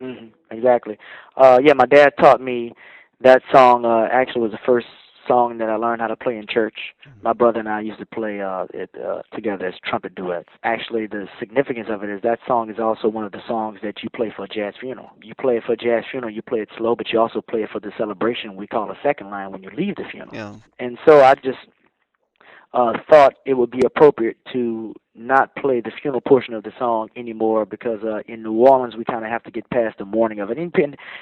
hmm 0.00 0.26
Exactly. 0.50 0.98
Uh, 1.36 1.58
yeah, 1.62 1.74
my 1.74 1.86
dad 1.86 2.12
taught 2.18 2.40
me 2.40 2.72
that 3.20 3.42
song. 3.52 3.84
Uh, 3.84 4.08
actually, 4.10 4.42
was 4.42 4.52
the 4.52 4.58
first 4.66 4.86
song 5.28 5.58
that 5.58 5.68
I 5.68 5.76
learned 5.76 6.00
how 6.00 6.08
to 6.08 6.16
play 6.16 6.36
in 6.36 6.46
church. 6.48 6.94
My 7.22 7.32
brother 7.32 7.60
and 7.60 7.68
I 7.68 7.80
used 7.80 8.00
to 8.00 8.06
play 8.06 8.40
uh, 8.40 8.66
it 8.74 8.90
uh, 8.96 9.22
together 9.34 9.66
as 9.66 9.74
trumpet 9.84 10.14
duets. 10.14 10.48
Actually, 10.64 11.06
the 11.06 11.28
significance 11.38 11.88
of 11.90 12.02
it 12.02 12.10
is 12.10 12.22
that 12.22 12.40
song 12.46 12.70
is 12.70 12.78
also 12.78 13.08
one 13.08 13.24
of 13.24 13.32
the 13.32 13.42
songs 13.46 13.78
that 13.82 14.02
you 14.02 14.10
play 14.10 14.32
for 14.34 14.44
a 14.44 14.48
jazz 14.48 14.74
funeral. 14.80 15.10
You 15.22 15.34
play 15.34 15.58
it 15.58 15.64
for 15.64 15.72
a 15.72 15.76
jazz 15.76 16.04
funeral, 16.10 16.32
you 16.32 16.42
play 16.42 16.60
it 16.60 16.68
slow, 16.76 16.96
but 16.96 17.12
you 17.12 17.20
also 17.20 17.40
play 17.40 17.62
it 17.62 17.70
for 17.70 17.80
the 17.80 17.92
celebration 17.96 18.56
we 18.56 18.66
call 18.66 18.90
a 18.90 18.98
second 19.02 19.30
line 19.30 19.52
when 19.52 19.62
you 19.62 19.70
leave 19.76 19.96
the 19.96 20.04
funeral. 20.10 20.34
Yeah. 20.34 20.56
And 20.78 20.98
so 21.06 21.22
I 21.22 21.34
just 21.34 21.58
uh, 22.72 22.94
thought 23.08 23.34
it 23.46 23.54
would 23.54 23.70
be 23.70 23.82
appropriate 23.84 24.36
to 24.52 24.94
not 25.14 25.54
play 25.56 25.80
the 25.80 25.90
funeral 26.00 26.20
portion 26.20 26.54
of 26.54 26.62
the 26.62 26.72
song 26.78 27.08
anymore 27.16 27.66
because 27.66 27.98
uh, 28.04 28.20
in 28.28 28.42
New 28.42 28.52
Orleans 28.52 28.96
we 28.96 29.04
kind 29.04 29.24
of 29.24 29.30
have 29.30 29.42
to 29.44 29.50
get 29.50 29.68
past 29.70 29.98
the 29.98 30.04
mourning 30.04 30.38
of 30.38 30.50
it. 30.50 30.58
And, 30.58 30.72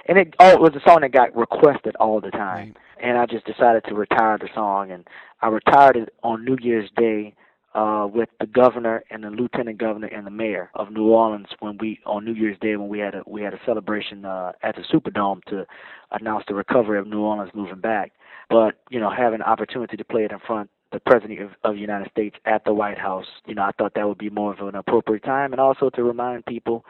and 0.06 0.18
it, 0.18 0.34
oh, 0.38 0.50
it 0.50 0.60
was 0.60 0.74
a 0.74 0.88
song 0.88 1.00
that 1.00 1.12
got 1.12 1.34
requested 1.34 1.96
all 1.96 2.20
the 2.20 2.30
time 2.30 2.66
Right. 2.66 2.76
And 3.02 3.18
I 3.18 3.26
just 3.26 3.46
decided 3.46 3.84
to 3.84 3.94
retire 3.94 4.38
the 4.38 4.48
song, 4.54 4.90
and 4.90 5.06
I 5.42 5.48
retired 5.48 5.96
it 5.96 6.14
on 6.22 6.44
New 6.44 6.56
Year's 6.60 6.90
Day 6.96 7.34
uh, 7.74 8.08
with 8.12 8.30
the 8.40 8.46
governor 8.46 9.04
and 9.10 9.22
the 9.22 9.30
lieutenant 9.30 9.78
governor 9.78 10.06
and 10.06 10.26
the 10.26 10.30
mayor 10.30 10.70
of 10.74 10.90
New 10.90 11.08
Orleans 11.08 11.48
when 11.60 11.76
we 11.78 12.00
on 12.06 12.24
New 12.24 12.32
Year's 12.32 12.58
Day 12.60 12.74
when 12.76 12.88
we 12.88 12.98
had 12.98 13.14
a 13.14 13.22
we 13.26 13.42
had 13.42 13.52
a 13.52 13.60
celebration 13.66 14.24
uh, 14.24 14.52
at 14.62 14.76
the 14.76 14.82
Superdome 14.82 15.44
to 15.44 15.66
announce 16.12 16.44
the 16.48 16.54
recovery 16.54 16.98
of 16.98 17.06
New 17.06 17.20
Orleans 17.20 17.50
moving 17.54 17.80
back. 17.80 18.12
But 18.48 18.76
you 18.88 18.98
know, 18.98 19.10
having 19.10 19.40
the 19.40 19.48
opportunity 19.48 19.96
to 19.98 20.04
play 20.04 20.24
it 20.24 20.32
in 20.32 20.38
front 20.46 20.70
the 20.92 21.00
president 21.00 21.40
of, 21.40 21.50
of 21.64 21.74
the 21.74 21.80
United 21.80 22.10
States 22.10 22.36
at 22.46 22.64
the 22.64 22.72
White 22.72 22.96
House, 22.96 23.26
you 23.44 23.54
know, 23.54 23.62
I 23.62 23.72
thought 23.72 23.92
that 23.94 24.08
would 24.08 24.18
be 24.18 24.30
more 24.30 24.52
of 24.52 24.66
an 24.66 24.76
appropriate 24.76 25.24
time, 25.24 25.52
and 25.52 25.60
also 25.60 25.90
to 25.90 26.02
remind 26.02 26.46
people 26.46 26.84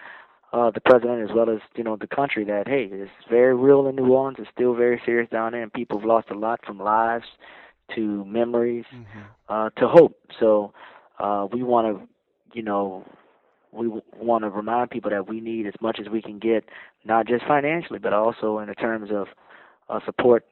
uh, 0.52 0.70
the 0.70 0.80
president 0.80 1.28
as 1.28 1.35
well 1.35 1.50
as 1.50 1.61
you 1.74 1.85
know 1.85 1.96
the 1.96 2.06
country 2.06 2.44
that 2.44 2.68
hey, 2.68 2.88
it's 2.90 3.11
very 3.28 3.54
real 3.54 3.87
in 3.87 3.96
New 3.96 4.09
Orleans. 4.12 4.37
It's 4.38 4.50
still 4.52 4.74
very 4.74 5.00
serious 5.04 5.28
down 5.30 5.52
there, 5.52 5.62
and 5.62 5.72
people 5.72 5.98
have 5.98 6.06
lost 6.06 6.28
a 6.30 6.35
lot 6.35 6.64
from 6.64 6.78
lives 6.78 7.26
to 7.94 8.24
memories 8.24 8.85
hmm 8.90 9.22
uh, 9.48 9.70
to 9.78 9.87
hope. 9.87 10.18
So 10.40 10.72
uh, 11.20 11.46
we 11.52 11.62
want 11.62 11.87
to, 11.87 12.09
you 12.52 12.62
know, 12.64 13.04
we 13.70 13.88
want 14.18 14.42
to 14.42 14.50
remind 14.50 14.90
people 14.90 15.11
that 15.11 15.28
we 15.28 15.40
need 15.40 15.66
as 15.66 15.74
much 15.80 15.98
as 16.00 16.09
we 16.09 16.20
can 16.20 16.40
get, 16.40 16.64
not 17.04 17.28
just 17.28 17.44
financially, 17.44 18.00
but 18.00 18.12
also 18.12 18.59
in 18.59 18.66
the 18.66 18.74
terms 18.74 19.11
of 19.12 19.28
uh, 19.88 20.00
support, 20.04 20.44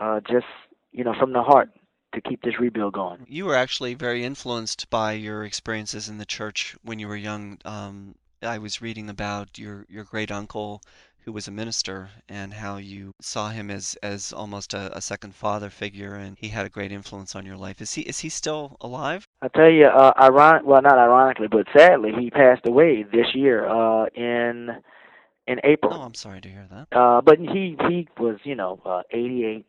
uh, 0.00 0.20
just 0.28 0.46
you 0.92 1.04
know, 1.04 1.14
from 1.18 1.32
the 1.32 1.42
heart 1.42 1.70
to 2.14 2.20
keep 2.20 2.42
this 2.42 2.58
rebuild 2.58 2.94
going. 2.94 3.26
You 3.28 3.44
were 3.44 3.54
actually 3.54 3.94
very 3.94 4.24
influenced 4.24 4.88
by 4.90 5.12
your 5.12 5.44
experiences 5.44 6.08
in 6.08 6.18
the 6.18 6.24
church 6.24 6.74
when 6.82 6.98
you 6.98 7.06
were 7.06 7.16
young. 7.16 7.58
Um, 7.64 8.14
I 8.42 8.58
was 8.58 8.82
reading 8.82 9.08
about 9.08 9.58
your 9.58 9.86
your 9.88 10.04
great 10.04 10.30
uncle 10.30 10.82
who 11.26 11.32
was 11.32 11.48
a 11.48 11.50
minister 11.50 12.10
and 12.28 12.54
how 12.54 12.76
you 12.76 13.12
saw 13.20 13.50
him 13.50 13.70
as 13.70 13.96
as 14.02 14.32
almost 14.32 14.74
a, 14.74 14.96
a, 14.96 15.00
second 15.00 15.34
father 15.34 15.70
figure 15.70 16.14
and 16.14 16.38
he 16.38 16.48
had 16.48 16.64
a 16.64 16.68
great 16.68 16.92
influence 16.92 17.34
on 17.34 17.44
your 17.44 17.56
life. 17.56 17.82
Is 17.82 17.94
he 17.94 18.02
is 18.02 18.20
he 18.20 18.28
still 18.28 18.76
alive? 18.80 19.26
I 19.42 19.48
tell 19.48 19.68
you, 19.70 19.86
uh, 19.86 20.12
iron 20.16 20.64
well 20.64 20.82
not 20.82 20.98
ironically, 20.98 21.48
but 21.48 21.66
sadly 21.76 22.12
he 22.16 22.30
passed 22.30 22.66
away 22.66 23.02
this 23.02 23.34
year 23.34 23.66
uh, 23.68 24.06
in 24.14 24.70
in 25.48 25.60
April. 25.64 25.94
Oh, 25.94 26.02
I'm 26.02 26.14
sorry 26.14 26.40
to 26.40 26.48
hear 26.48 26.66
that. 26.70 26.96
Uh, 26.96 27.20
but 27.22 27.38
he 27.40 27.76
he 27.88 28.08
was 28.18 28.38
you 28.44 28.54
know 28.54 28.80
uh, 28.84 29.02
88 29.10 29.66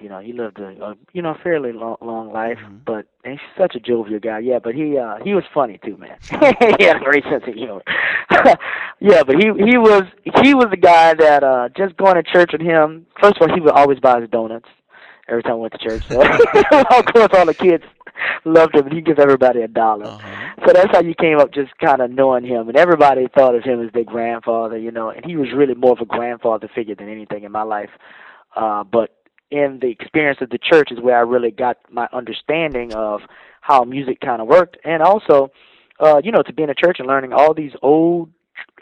you 0.00 0.08
know, 0.08 0.20
he 0.20 0.32
lived 0.32 0.58
a, 0.58 0.68
a 0.82 0.94
you 1.12 1.22
know 1.22 1.36
fairly 1.42 1.72
long, 1.72 1.96
long 2.00 2.32
life, 2.32 2.58
mm-hmm. 2.58 2.78
but 2.86 3.06
he's 3.24 3.38
such 3.56 3.74
a 3.74 3.80
jovial 3.80 4.18
guy. 4.18 4.38
Yeah, 4.38 4.58
but 4.62 4.74
he 4.74 4.96
uh 4.98 5.16
he 5.22 5.34
was 5.34 5.44
funny 5.52 5.78
too, 5.84 5.96
man. 5.96 6.16
he 6.78 6.84
had 6.84 6.96
a 6.96 7.04
great 7.04 7.24
sense 7.24 7.44
of 7.46 7.54
humor. 7.54 7.82
yeah, 9.00 9.22
but 9.22 9.36
he 9.36 9.46
he 9.46 9.78
was 9.78 10.04
he 10.42 10.54
was 10.54 10.68
the 10.70 10.76
guy 10.76 11.14
that 11.14 11.44
uh 11.44 11.68
just 11.76 11.96
going 11.96 12.16
to 12.16 12.22
church 12.22 12.50
with 12.52 12.62
him. 12.62 13.06
First 13.20 13.36
of 13.40 13.48
all, 13.48 13.54
he 13.54 13.60
would 13.60 13.72
always 13.72 14.00
buy 14.00 14.20
his 14.20 14.30
donuts 14.30 14.68
every 15.28 15.42
time 15.42 15.56
we 15.56 15.60
went 15.62 15.74
to 15.74 15.88
church. 15.88 16.02
So 16.08 16.20
of 16.22 17.04
course, 17.06 17.28
all 17.34 17.46
the 17.46 17.54
kids 17.54 17.84
loved 18.44 18.74
him. 18.74 18.90
He 18.90 19.00
gives 19.00 19.18
everybody 19.20 19.62
a 19.62 19.68
dollar. 19.68 20.06
Uh-huh. 20.06 20.66
So 20.66 20.72
that's 20.72 20.90
how 20.92 21.02
you 21.02 21.14
came 21.14 21.38
up, 21.38 21.52
just 21.52 21.76
kind 21.78 22.00
of 22.00 22.10
knowing 22.10 22.44
him, 22.44 22.68
and 22.68 22.76
everybody 22.76 23.26
thought 23.34 23.54
of 23.54 23.62
him 23.62 23.84
as 23.84 23.92
their 23.92 24.04
grandfather, 24.04 24.78
you 24.78 24.90
know. 24.90 25.10
And 25.10 25.24
he 25.24 25.36
was 25.36 25.48
really 25.54 25.74
more 25.74 25.92
of 25.92 26.00
a 26.00 26.04
grandfather 26.04 26.68
figure 26.74 26.94
than 26.94 27.08
anything 27.08 27.44
in 27.44 27.52
my 27.52 27.62
life. 27.62 27.90
Uh, 28.56 28.82
but 28.82 29.19
in 29.50 29.78
the 29.80 29.88
experience 29.88 30.38
of 30.40 30.50
the 30.50 30.58
church 30.58 30.90
is 30.90 31.00
where 31.00 31.16
I 31.16 31.20
really 31.20 31.50
got 31.50 31.78
my 31.90 32.08
understanding 32.12 32.94
of 32.94 33.20
how 33.60 33.84
music 33.84 34.20
kind 34.20 34.40
of 34.40 34.48
worked, 34.48 34.78
and 34.84 35.02
also, 35.02 35.50
uh, 36.00 36.20
you 36.24 36.32
know, 36.32 36.42
to 36.42 36.52
be 36.52 36.62
in 36.62 36.70
a 36.70 36.74
church 36.74 36.98
and 36.98 37.08
learning 37.08 37.32
all 37.32 37.54
these 37.54 37.72
old 37.82 38.30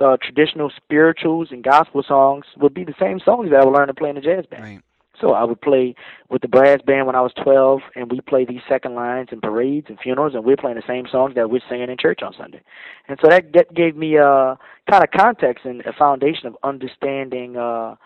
uh, 0.01 0.17
traditional 0.23 0.71
spirituals 0.77 1.49
and 1.51 1.63
gospel 1.63 2.03
songs 2.07 2.45
would 2.57 2.75
be 2.75 2.85
the 2.85 2.95
same 3.01 3.21
songs 3.21 3.51
that 3.51 3.61
I 3.61 3.65
would 3.65 3.77
learn 3.77 3.89
to 3.89 3.95
play 3.95 4.11
in 4.11 4.15
the 4.15 4.21
jazz 4.21 4.47
band. 4.47 4.63
Right. 4.63 4.81
So 5.21 5.33
I 5.33 5.45
would 5.45 5.61
play 5.61 5.95
with 6.31 6.43
the 6.43 6.49
brass 6.49 6.81
band 6.83 7.07
when 7.07 7.17
I 7.17 7.21
was 7.21 7.33
12, 7.43 7.81
and 7.97 8.11
we 8.11 8.21
play 8.21 8.45
these 8.45 8.61
second 8.69 8.95
lines 8.95 9.29
in 9.33 9.41
parades 9.41 9.87
and 9.89 9.99
funerals, 9.99 10.35
and 10.35 10.45
we're 10.45 10.57
playing 10.57 10.77
the 10.77 10.83
same 10.87 11.07
songs 11.11 11.35
that 11.35 11.51
we're 11.51 11.61
singing 11.69 11.91
in 11.91 11.97
church 11.99 12.21
on 12.23 12.33
Sunday. 12.39 12.61
And 13.09 13.19
so 13.21 13.29
that, 13.29 13.53
that 13.55 13.75
gave 13.75 13.97
me 13.97 14.17
uh, 14.17 14.55
kind 14.89 15.03
of 15.03 15.11
context 15.11 15.65
and 15.65 15.81
a 15.83 15.93
foundation 15.93 16.47
of 16.47 16.57
understanding, 16.63 17.57
uh, 17.57 17.97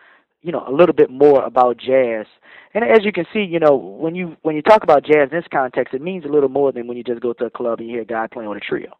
you 0.42 0.52
know, 0.52 0.64
a 0.66 0.72
little 0.72 0.94
bit 0.94 1.10
more 1.10 1.44
about 1.44 1.76
jazz 1.78 2.26
and 2.74 2.84
as 2.84 3.04
you 3.04 3.12
can 3.12 3.26
see, 3.32 3.40
you 3.40 3.58
know, 3.58 3.74
when 3.76 4.14
you 4.14 4.36
when 4.42 4.56
you 4.56 4.62
talk 4.62 4.82
about 4.82 5.04
jazz 5.04 5.28
in 5.30 5.36
this 5.38 5.46
context, 5.52 5.92
it 5.92 6.00
means 6.00 6.24
a 6.24 6.28
little 6.28 6.48
more 6.48 6.72
than 6.72 6.86
when 6.86 6.96
you 6.96 7.04
just 7.04 7.20
go 7.20 7.32
to 7.34 7.44
a 7.44 7.50
club 7.50 7.80
and 7.80 7.88
you 7.88 7.94
hear 7.94 8.02
a 8.02 8.06
guy 8.06 8.26
playing 8.26 8.48
with 8.48 8.58
a 8.58 8.64
trio. 8.66 8.92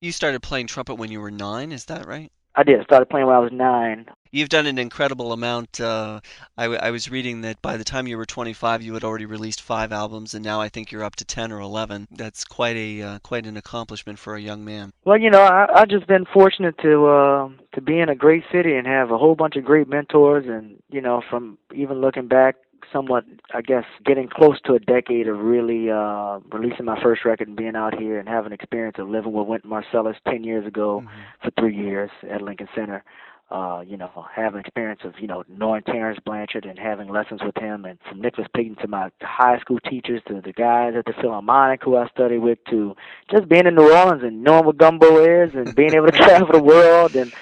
You 0.00 0.12
started 0.12 0.42
playing 0.42 0.68
trumpet 0.68 0.94
when 0.94 1.10
you 1.10 1.20
were 1.20 1.30
nine, 1.30 1.72
is 1.72 1.86
that 1.86 2.06
right? 2.06 2.30
I 2.56 2.62
did. 2.62 2.82
Started 2.84 3.10
playing 3.10 3.26
when 3.26 3.36
I 3.36 3.40
was 3.40 3.52
nine. 3.52 4.06
You've 4.30 4.48
done 4.48 4.66
an 4.66 4.78
incredible 4.78 5.32
amount. 5.32 5.80
Uh, 5.80 6.20
I, 6.58 6.64
w- 6.64 6.80
I 6.82 6.90
was 6.90 7.10
reading 7.10 7.42
that 7.42 7.60
by 7.62 7.76
the 7.76 7.84
time 7.84 8.06
you 8.06 8.16
were 8.16 8.26
25, 8.26 8.82
you 8.82 8.94
had 8.94 9.04
already 9.04 9.26
released 9.26 9.60
five 9.62 9.92
albums, 9.92 10.34
and 10.34 10.44
now 10.44 10.60
I 10.60 10.68
think 10.68 10.90
you're 10.90 11.04
up 11.04 11.16
to 11.16 11.24
10 11.24 11.52
or 11.52 11.60
11. 11.60 12.08
That's 12.10 12.44
quite 12.44 12.76
a 12.76 13.02
uh, 13.02 13.18
quite 13.20 13.46
an 13.46 13.56
accomplishment 13.56 14.18
for 14.18 14.34
a 14.34 14.40
young 14.40 14.64
man. 14.64 14.92
Well, 15.04 15.18
you 15.18 15.30
know, 15.30 15.42
I 15.42 15.82
I 15.82 15.84
just 15.84 16.06
been 16.06 16.26
fortunate 16.32 16.76
to 16.82 17.06
uh, 17.06 17.48
to 17.74 17.80
be 17.80 17.98
in 17.98 18.08
a 18.08 18.14
great 18.14 18.44
city 18.50 18.74
and 18.74 18.86
have 18.86 19.10
a 19.10 19.18
whole 19.18 19.34
bunch 19.34 19.56
of 19.56 19.64
great 19.64 19.88
mentors, 19.88 20.46
and 20.46 20.82
you 20.90 21.00
know, 21.00 21.22
from 21.30 21.58
even 21.74 22.00
looking 22.00 22.26
back 22.26 22.56
somewhat, 22.92 23.24
I 23.52 23.62
guess, 23.62 23.84
getting 24.04 24.28
close 24.28 24.60
to 24.66 24.74
a 24.74 24.78
decade 24.78 25.28
of 25.28 25.38
really 25.38 25.90
uh, 25.90 26.40
releasing 26.52 26.84
my 26.84 27.00
first 27.02 27.24
record 27.24 27.48
and 27.48 27.56
being 27.56 27.76
out 27.76 27.98
here 27.98 28.18
and 28.18 28.28
having 28.28 28.52
experience 28.52 28.96
of 28.98 29.08
living 29.08 29.32
with 29.32 29.46
Wynton 29.46 29.70
Marsalis 29.70 30.16
10 30.28 30.44
years 30.44 30.66
ago 30.66 31.00
mm-hmm. 31.00 31.10
for 31.42 31.50
three 31.58 31.76
years 31.76 32.10
at 32.30 32.42
Lincoln 32.42 32.68
Center. 32.74 33.04
Uh, 33.48 33.80
you 33.86 33.96
know, 33.96 34.10
having 34.34 34.58
experience 34.58 35.02
of, 35.04 35.12
you 35.20 35.28
know, 35.28 35.44
knowing 35.48 35.80
Terence 35.82 36.18
Blanchard 36.26 36.64
and 36.64 36.76
having 36.76 37.08
lessons 37.08 37.40
with 37.44 37.56
him 37.56 37.84
and 37.84 37.96
from 38.08 38.20
Nicholas 38.20 38.48
Payton 38.56 38.74
to 38.80 38.88
my 38.88 39.08
high 39.22 39.60
school 39.60 39.78
teachers 39.88 40.20
to 40.26 40.40
the 40.40 40.52
guys 40.52 40.94
at 40.98 41.04
the 41.04 41.12
Philharmonic 41.12 41.84
who 41.84 41.96
I 41.96 42.08
studied 42.08 42.40
with 42.40 42.58
to 42.70 42.96
just 43.30 43.48
being 43.48 43.68
in 43.68 43.76
New 43.76 43.88
Orleans 43.88 44.24
and 44.24 44.42
knowing 44.42 44.64
what 44.64 44.78
gumbo 44.78 45.18
is 45.24 45.54
and 45.54 45.72
being 45.76 45.94
able 45.94 46.06
to 46.06 46.12
travel 46.18 46.48
the 46.50 46.60
world 46.60 47.14
and, 47.14 47.32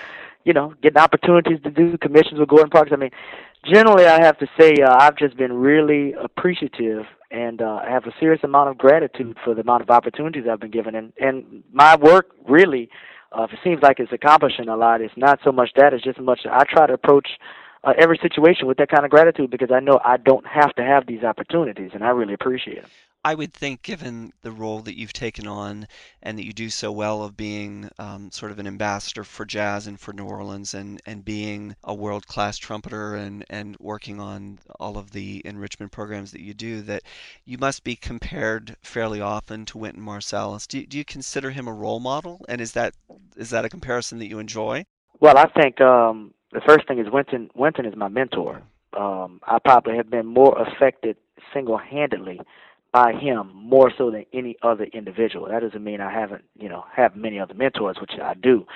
you 0.44 0.52
know, 0.52 0.74
getting 0.83 0.98
opportunities 0.98 1.61
to 1.64 1.70
do 1.70 1.96
commissions 1.98 2.38
with 2.38 2.48
Gordon 2.48 2.70
Parks. 2.70 2.90
I 2.92 2.96
mean, 2.96 3.11
generally, 3.64 4.07
I 4.07 4.22
have 4.22 4.38
to 4.38 4.46
say 4.59 4.74
uh, 4.83 4.94
I've 4.98 5.16
just 5.16 5.37
been 5.37 5.52
really 5.52 6.12
appreciative 6.12 7.07
and 7.30 7.61
uh, 7.61 7.80
I 7.85 7.90
have 7.90 8.04
a 8.04 8.12
serious 8.20 8.44
amount 8.44 8.70
of 8.70 8.78
gratitude 8.78 9.37
for 9.44 9.54
the 9.54 9.62
amount 9.62 9.83
of 9.83 9.90
opportunities 9.90 10.44
I've 10.50 10.61
been 10.61 10.70
given. 10.70 10.94
And 10.94 11.12
and 11.20 11.64
my 11.72 11.96
work 11.96 12.30
really, 12.48 12.88
uh, 13.33 13.44
if 13.44 13.52
it 13.52 13.59
seems 13.64 13.83
like 13.83 13.98
it's 13.98 14.12
accomplishing 14.12 14.68
a 14.68 14.76
lot, 14.76 15.00
it's 15.00 15.16
not 15.16 15.40
so 15.42 15.50
much 15.50 15.70
that. 15.76 15.92
It's 15.92 16.04
just 16.04 16.20
much 16.20 16.40
I 16.50 16.62
try 16.64 16.87
to 16.87 16.92
approach 16.92 17.28
uh, 17.83 17.92
every 17.98 18.18
situation 18.22 18.66
with 18.66 18.78
that 18.78 18.88
kind 18.88 19.04
of 19.04 19.11
gratitude 19.11 19.50
because 19.50 19.70
I 19.72 19.80
know 19.80 20.00
I 20.04 20.16
don't 20.16 20.46
have 20.46 20.74
to 20.76 20.83
have 20.83 21.07
these 21.07 21.24
opportunities, 21.24 21.90
and 21.92 22.04
I 22.04 22.09
really 22.09 22.35
appreciate 22.35 22.83
them. 22.83 22.90
I 23.24 23.34
would 23.34 23.54
think, 23.54 23.80
given 23.82 24.34
the 24.42 24.52
role 24.52 24.80
that 24.80 24.98
you've 24.98 25.14
taken 25.14 25.46
on 25.46 25.87
and 26.22 26.38
that 26.38 26.44
you 26.44 26.52
do 26.52 26.68
so 26.68 26.92
well 26.92 27.22
of 27.22 27.38
being 27.38 27.88
um, 27.98 28.30
sort 28.30 28.52
of 28.52 28.58
an 28.58 28.66
ambassador 28.66 29.24
for 29.24 29.46
jazz 29.46 29.87
and 29.87 29.98
for 29.98 30.12
New 30.12 30.26
Orleans 30.26 30.74
and, 30.74 31.00
and 31.06 31.24
being 31.24 31.74
a 31.82 31.94
world 31.94 32.26
class 32.26 32.58
trumpeter 32.58 33.14
and, 33.14 33.42
and 33.48 33.78
working 33.80 34.20
on 34.20 34.58
all 34.78 34.98
of 34.98 35.12
the 35.12 35.40
enrichment 35.46 35.90
programs 35.90 36.32
that 36.32 36.42
you 36.42 36.52
do, 36.52 36.82
that 36.82 37.02
you 37.46 37.56
must 37.56 37.82
be 37.82 37.96
compared 37.96 38.76
fairly 38.82 39.22
often 39.22 39.64
to 39.66 39.78
Wynton 39.78 40.02
Marsalis. 40.02 40.68
Do, 40.68 40.84
do 40.84 40.98
you 40.98 41.04
consider 41.04 41.50
him 41.50 41.66
a 41.66 41.72
role 41.72 42.00
model? 42.00 42.44
And 42.46 42.60
is 42.60 42.72
that 42.72 42.92
is 43.37 43.48
that 43.50 43.64
a 43.64 43.70
comparison 43.70 44.18
that 44.18 44.28
you 44.28 44.38
enjoy? 44.38 44.84
Well, 45.20 45.38
I 45.38 45.46
think 45.46 45.80
um, 45.80 46.34
the 46.52 46.60
first 46.60 46.87
thing 46.87 46.98
is 46.98 47.06
Wynton, 47.10 47.50
Wynton 47.54 47.87
is 47.87 47.96
my 47.96 48.08
mentor. 48.08 48.62
Um, 48.94 49.40
I 49.46 49.58
probably 49.64 49.96
have 49.96 50.10
been 50.10 50.26
more 50.26 50.60
affected 50.60 51.16
single 51.52 51.78
handedly 51.78 52.40
by 52.94 53.12
him 53.12 53.50
more 53.52 53.92
so 53.98 54.09
than 54.09 54.24
any 54.33 54.57
other 54.62 54.85
individual. 54.85 55.48
That 55.48 55.62
doesn't 55.62 55.83
mean 55.83 56.00
I 56.00 56.12
haven't, 56.12 56.44
you 56.57 56.68
know, 56.68 56.85
have 56.94 57.16
many 57.16 57.40
other 57.40 57.52
mentors, 57.52 57.96
which 58.00 58.12
I 58.22 58.35
do. 58.35 58.66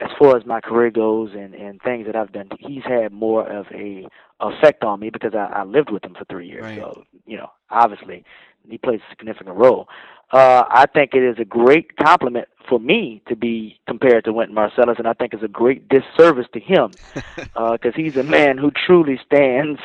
As 0.00 0.08
far 0.18 0.36
as 0.36 0.44
my 0.44 0.60
career 0.60 0.90
goes 0.90 1.30
and 1.32 1.54
and 1.54 1.80
things 1.82 2.06
that 2.06 2.16
I've 2.16 2.32
done, 2.32 2.50
he's 2.58 2.82
had 2.84 3.12
more 3.12 3.48
of 3.48 3.66
a 3.72 4.06
effect 4.40 4.82
on 4.82 5.00
me 5.00 5.10
because 5.10 5.32
I, 5.34 5.60
I 5.60 5.64
lived 5.64 5.90
with 5.90 6.04
him 6.04 6.14
for 6.18 6.24
three 6.24 6.48
years. 6.48 6.62
Right. 6.62 6.78
So 6.78 7.04
you 7.24 7.36
know, 7.36 7.50
obviously, 7.70 8.24
he 8.68 8.78
plays 8.78 9.00
a 9.08 9.10
significant 9.12 9.56
role. 9.56 9.88
Uh, 10.32 10.64
I 10.68 10.86
think 10.86 11.14
it 11.14 11.22
is 11.22 11.36
a 11.38 11.44
great 11.44 11.96
compliment 11.96 12.48
for 12.68 12.78
me 12.78 13.22
to 13.28 13.36
be 13.36 13.78
compared 13.86 14.24
to 14.24 14.32
Wynton 14.32 14.54
Marsalis, 14.54 14.98
and 14.98 15.08
I 15.08 15.14
think 15.14 15.34
it's 15.34 15.42
a 15.42 15.48
great 15.48 15.88
disservice 15.88 16.46
to 16.52 16.60
him 16.60 16.90
because 17.54 17.78
uh, 17.94 17.96
he's 17.96 18.16
a 18.16 18.24
man 18.24 18.58
who 18.58 18.70
truly 18.86 19.18
stands 19.24 19.80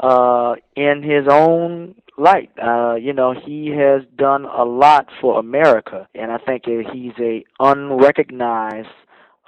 uh, 0.00 0.54
in 0.76 1.02
his 1.02 1.26
own 1.28 1.94
light. 2.20 2.50
Uh, 2.62 2.94
you 2.94 3.12
know, 3.12 3.34
he 3.34 3.68
has 3.68 4.02
done 4.16 4.44
a 4.44 4.64
lot 4.64 5.06
for 5.20 5.38
America, 5.38 6.08
and 6.14 6.30
I 6.30 6.38
think 6.38 6.64
he's 6.66 7.12
a 7.18 7.44
unrecognized 7.58 8.88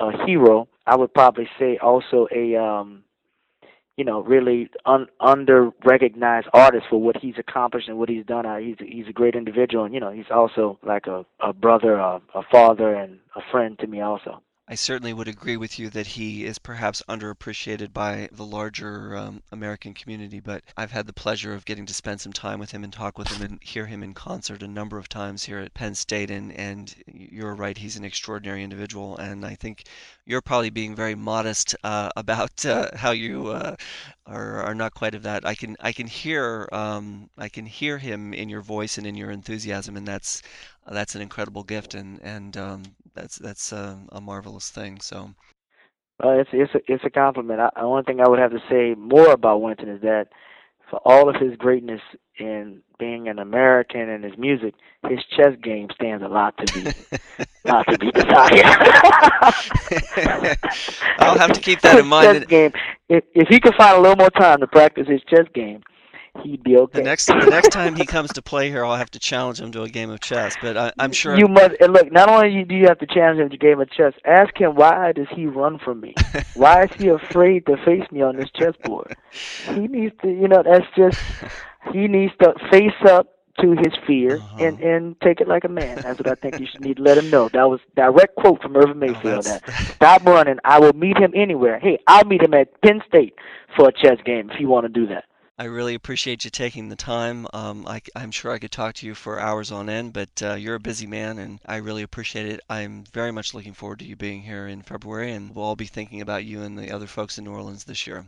uh, 0.00 0.10
hero. 0.26 0.68
I 0.86 0.96
would 0.96 1.14
probably 1.14 1.48
say 1.58 1.78
also 1.78 2.26
a 2.34 2.56
um, 2.56 3.04
you 3.96 4.04
know, 4.04 4.22
really 4.22 4.70
un- 4.86 5.08
under 5.20 5.70
recognized 5.84 6.48
artist 6.54 6.86
for 6.88 7.00
what 7.00 7.16
he's 7.18 7.34
accomplished 7.38 7.88
and 7.88 7.98
what 7.98 8.08
he's 8.08 8.24
done. 8.24 8.46
Uh, 8.46 8.56
he's 8.56 8.76
he's 8.78 9.08
a 9.08 9.12
great 9.12 9.34
individual, 9.34 9.84
and 9.84 9.94
you 9.94 10.00
know, 10.00 10.10
he's 10.10 10.30
also 10.30 10.78
like 10.82 11.06
a 11.06 11.24
a 11.40 11.52
brother, 11.52 11.96
a, 11.96 12.20
a 12.34 12.42
father, 12.50 12.94
and 12.94 13.18
a 13.36 13.40
friend 13.50 13.78
to 13.80 13.86
me 13.86 14.00
also. 14.00 14.42
I 14.68 14.76
certainly 14.76 15.12
would 15.12 15.26
agree 15.26 15.56
with 15.56 15.80
you 15.80 15.90
that 15.90 16.06
he 16.06 16.46
is 16.46 16.60
perhaps 16.60 17.02
underappreciated 17.08 17.92
by 17.92 18.28
the 18.30 18.44
larger 18.44 19.16
um, 19.16 19.42
American 19.50 19.92
community, 19.92 20.38
but 20.38 20.62
I've 20.76 20.92
had 20.92 21.08
the 21.08 21.12
pleasure 21.12 21.52
of 21.52 21.64
getting 21.64 21.84
to 21.86 21.92
spend 21.92 22.20
some 22.20 22.32
time 22.32 22.60
with 22.60 22.70
him 22.70 22.84
and 22.84 22.92
talk 22.92 23.18
with 23.18 23.26
him 23.26 23.42
and 23.42 23.60
hear 23.60 23.86
him 23.86 24.04
in 24.04 24.14
concert 24.14 24.62
a 24.62 24.68
number 24.68 24.98
of 24.98 25.08
times 25.08 25.42
here 25.42 25.58
at 25.58 25.74
Penn 25.74 25.96
State. 25.96 26.30
And, 26.30 26.52
and 26.52 26.94
you're 27.06 27.56
right, 27.56 27.76
he's 27.76 27.96
an 27.96 28.04
extraordinary 28.04 28.62
individual. 28.62 29.16
And 29.16 29.44
I 29.44 29.56
think 29.56 29.82
you're 30.26 30.40
probably 30.40 30.70
being 30.70 30.94
very 30.94 31.16
modest 31.16 31.74
uh, 31.82 32.10
about 32.16 32.64
uh, 32.64 32.96
how 32.96 33.10
you 33.10 33.48
uh, 33.48 33.74
are, 34.26 34.62
are 34.62 34.74
not 34.76 34.94
quite 34.94 35.16
of 35.16 35.24
that. 35.24 35.44
I 35.44 35.56
can 35.56 35.76
I 35.80 35.92
can 35.92 36.06
hear 36.06 36.68
um, 36.70 37.28
I 37.36 37.48
can 37.48 37.66
hear 37.66 37.98
him 37.98 38.32
in 38.32 38.48
your 38.48 38.62
voice 38.62 38.96
and 38.96 39.06
in 39.06 39.16
your 39.16 39.32
enthusiasm, 39.32 39.96
and 39.96 40.06
that's 40.06 40.40
that's 40.90 41.14
an 41.14 41.22
incredible 41.22 41.62
gift. 41.62 41.94
And 41.94 42.20
and 42.22 42.56
um, 42.56 42.82
that's 43.14 43.36
that's 43.36 43.72
a, 43.72 44.00
a 44.10 44.20
marvelous 44.20 44.70
thing. 44.70 45.00
So. 45.00 45.34
Well, 46.22 46.38
it's 46.38 46.50
it's 46.52 46.74
a, 46.74 46.80
it's 46.86 47.04
a 47.04 47.10
compliment. 47.10 47.60
I, 47.60 47.70
the 47.74 47.82
only 47.82 48.04
thing 48.04 48.20
I 48.20 48.28
would 48.28 48.38
have 48.38 48.52
to 48.52 48.62
say 48.70 48.94
more 48.94 49.32
about 49.32 49.60
Wynton 49.60 49.88
is 49.88 50.02
that 50.02 50.28
for 50.92 51.00
all 51.06 51.28
of 51.28 51.36
his 51.36 51.56
greatness 51.56 52.02
in 52.38 52.82
being 52.98 53.26
an 53.26 53.38
American 53.38 54.08
and 54.10 54.22
his 54.22 54.36
music, 54.36 54.74
his 55.08 55.20
chess 55.34 55.54
game 55.62 55.88
stands 55.94 56.22
a 56.22 56.28
lot 56.28 56.54
to 56.58 56.74
beat. 56.74 56.94
Not 57.64 57.86
to 57.88 57.98
be 57.98 58.10
desired. 58.10 58.66
I'll 61.18 61.38
have 61.38 61.52
to 61.52 61.60
keep 61.60 61.80
that 61.80 61.98
in 61.98 62.06
mind. 62.06 62.40
Chess 62.40 62.46
game. 62.46 62.72
If 63.08 63.24
if 63.34 63.48
he 63.48 63.58
could 63.58 63.74
find 63.74 63.96
a 63.96 64.00
little 64.00 64.16
more 64.16 64.30
time 64.30 64.60
to 64.60 64.66
practice 64.66 65.08
his 65.08 65.22
chess 65.30 65.46
game, 65.54 65.82
he'd 66.42 66.62
be 66.62 66.76
okay. 66.76 66.98
The 67.00 67.04
next 67.04 67.26
the 67.26 67.34
next 67.50 67.68
time 67.70 67.94
he 67.94 68.04
comes 68.06 68.32
to 68.34 68.42
play 68.42 68.68
here, 68.70 68.84
I'll 68.84 68.96
have 68.96 69.10
to 69.12 69.18
challenge 69.18 69.60
him 69.60 69.70
to 69.72 69.82
a 69.82 69.88
game 69.88 70.10
of 70.10 70.20
chess. 70.20 70.56
But 70.60 70.76
I, 70.76 70.92
I'm 70.98 71.12
sure 71.12 71.36
you 71.38 71.46
must. 71.48 71.74
And 71.80 71.92
look, 71.92 72.10
not 72.12 72.28
only 72.28 72.64
do 72.64 72.74
you 72.74 72.86
have 72.86 72.98
to 73.00 73.06
challenge 73.06 73.40
him 73.40 73.48
to 73.50 73.54
a 73.54 73.58
game 73.58 73.80
of 73.80 73.90
chess, 73.90 74.14
ask 74.24 74.56
him 74.58 74.74
why 74.74 75.12
does 75.12 75.28
he 75.34 75.46
run 75.46 75.78
from 75.78 76.00
me? 76.00 76.14
why 76.54 76.84
is 76.84 76.90
he 76.98 77.08
afraid 77.08 77.66
to 77.66 77.76
face 77.84 78.10
me 78.10 78.22
on 78.22 78.36
this 78.36 78.50
chessboard? 78.56 79.16
He 79.66 79.86
needs 79.88 80.14
to. 80.22 80.28
You 80.28 80.48
know, 80.48 80.62
that's 80.62 80.86
just. 80.96 81.18
He 81.92 82.06
needs 82.06 82.32
to 82.40 82.54
face 82.70 82.92
up 83.08 83.26
to 83.60 83.72
his 83.72 83.92
fear 84.06 84.36
Uh-huh. 84.36 84.56
and 84.64 84.80
and 84.80 85.20
take 85.20 85.40
it 85.40 85.46
like 85.48 85.64
a 85.64 85.68
man. 85.68 85.96
That's 85.96 86.18
what 86.18 86.28
I 86.28 86.34
think 86.36 86.58
you 86.58 86.66
should 86.66 86.80
need 86.80 86.96
to 86.98 87.02
let 87.02 87.18
him 87.18 87.28
know. 87.28 87.48
That 87.50 87.68
was 87.68 87.80
direct 87.96 88.36
quote 88.36 88.62
from 88.62 88.76
Irvin 88.76 88.92
Oh, 88.92 88.94
Mayfield. 88.94 89.44
that's- 89.44 89.60
that 89.66 89.94
stop 89.94 90.24
running. 90.24 90.58
I 90.64 90.78
will 90.80 90.94
meet 90.94 91.18
him 91.18 91.32
anywhere. 91.36 91.78
Hey, 91.78 91.98
I'll 92.06 92.24
meet 92.24 92.42
him 92.42 92.54
at 92.54 92.80
Penn 92.80 93.02
State 93.06 93.34
for 93.76 93.88
a 93.88 93.92
chess 93.92 94.16
game 94.24 94.48
if 94.50 94.58
you 94.60 94.68
want 94.68 94.84
to 94.86 94.88
do 94.88 95.06
that. 95.08 95.24
I 95.58 95.64
really 95.64 95.94
appreciate 95.94 96.44
you 96.44 96.50
taking 96.50 96.88
the 96.88 96.96
time. 96.96 97.46
Um, 97.52 97.86
I, 97.86 98.00
am 98.16 98.30
sure 98.30 98.52
I 98.52 98.58
could 98.58 98.72
talk 98.72 98.94
to 98.96 99.06
you 99.06 99.14
for 99.14 99.38
hours 99.38 99.70
on 99.70 99.90
end, 99.90 100.12
but 100.14 100.42
uh, 100.42 100.54
you're 100.54 100.76
a 100.76 100.80
busy 100.80 101.06
man, 101.06 101.38
and 101.38 101.60
I 101.66 101.76
really 101.76 102.02
appreciate 102.02 102.46
it. 102.46 102.60
I'm 102.70 103.04
very 103.12 103.32
much 103.32 103.52
looking 103.52 103.74
forward 103.74 103.98
to 103.98 104.06
you 104.06 104.16
being 104.16 104.42
here 104.42 104.66
in 104.66 104.82
February, 104.82 105.32
and 105.32 105.54
we'll 105.54 105.66
all 105.66 105.76
be 105.76 105.84
thinking 105.84 106.22
about 106.22 106.44
you 106.44 106.62
and 106.62 106.78
the 106.78 106.90
other 106.90 107.06
folks 107.06 107.36
in 107.36 107.44
New 107.44 107.52
Orleans 107.52 107.84
this 107.84 108.06
year. 108.06 108.24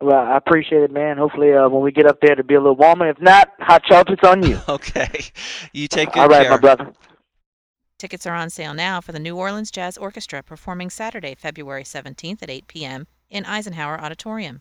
Well, 0.00 0.16
I 0.16 0.36
appreciate 0.36 0.82
it, 0.82 0.92
man. 0.92 1.18
Hopefully, 1.18 1.52
uh, 1.52 1.68
when 1.68 1.82
we 1.82 1.90
get 1.90 2.06
up 2.06 2.20
there, 2.22 2.36
to 2.36 2.44
be 2.44 2.54
a 2.54 2.60
little 2.60 2.76
warmer. 2.76 3.08
If 3.08 3.20
not, 3.20 3.50
hot 3.58 3.82
chocolate's 3.82 4.22
on 4.22 4.44
you. 4.44 4.60
Okay. 4.68 5.24
You 5.72 5.88
take 5.88 6.12
good 6.12 6.20
All 6.20 6.28
right, 6.28 6.42
care. 6.42 6.52
my 6.52 6.58
brother. 6.58 6.92
Tickets 7.98 8.26
are 8.26 8.34
on 8.34 8.48
sale 8.48 8.74
now 8.74 9.00
for 9.00 9.10
the 9.10 9.18
New 9.18 9.36
Orleans 9.36 9.72
Jazz 9.72 9.98
Orchestra 9.98 10.40
performing 10.44 10.88
Saturday, 10.88 11.34
February 11.34 11.82
17th 11.82 12.44
at 12.44 12.50
8 12.50 12.68
p.m. 12.68 13.06
in 13.28 13.44
Eisenhower 13.44 14.00
Auditorium. 14.00 14.60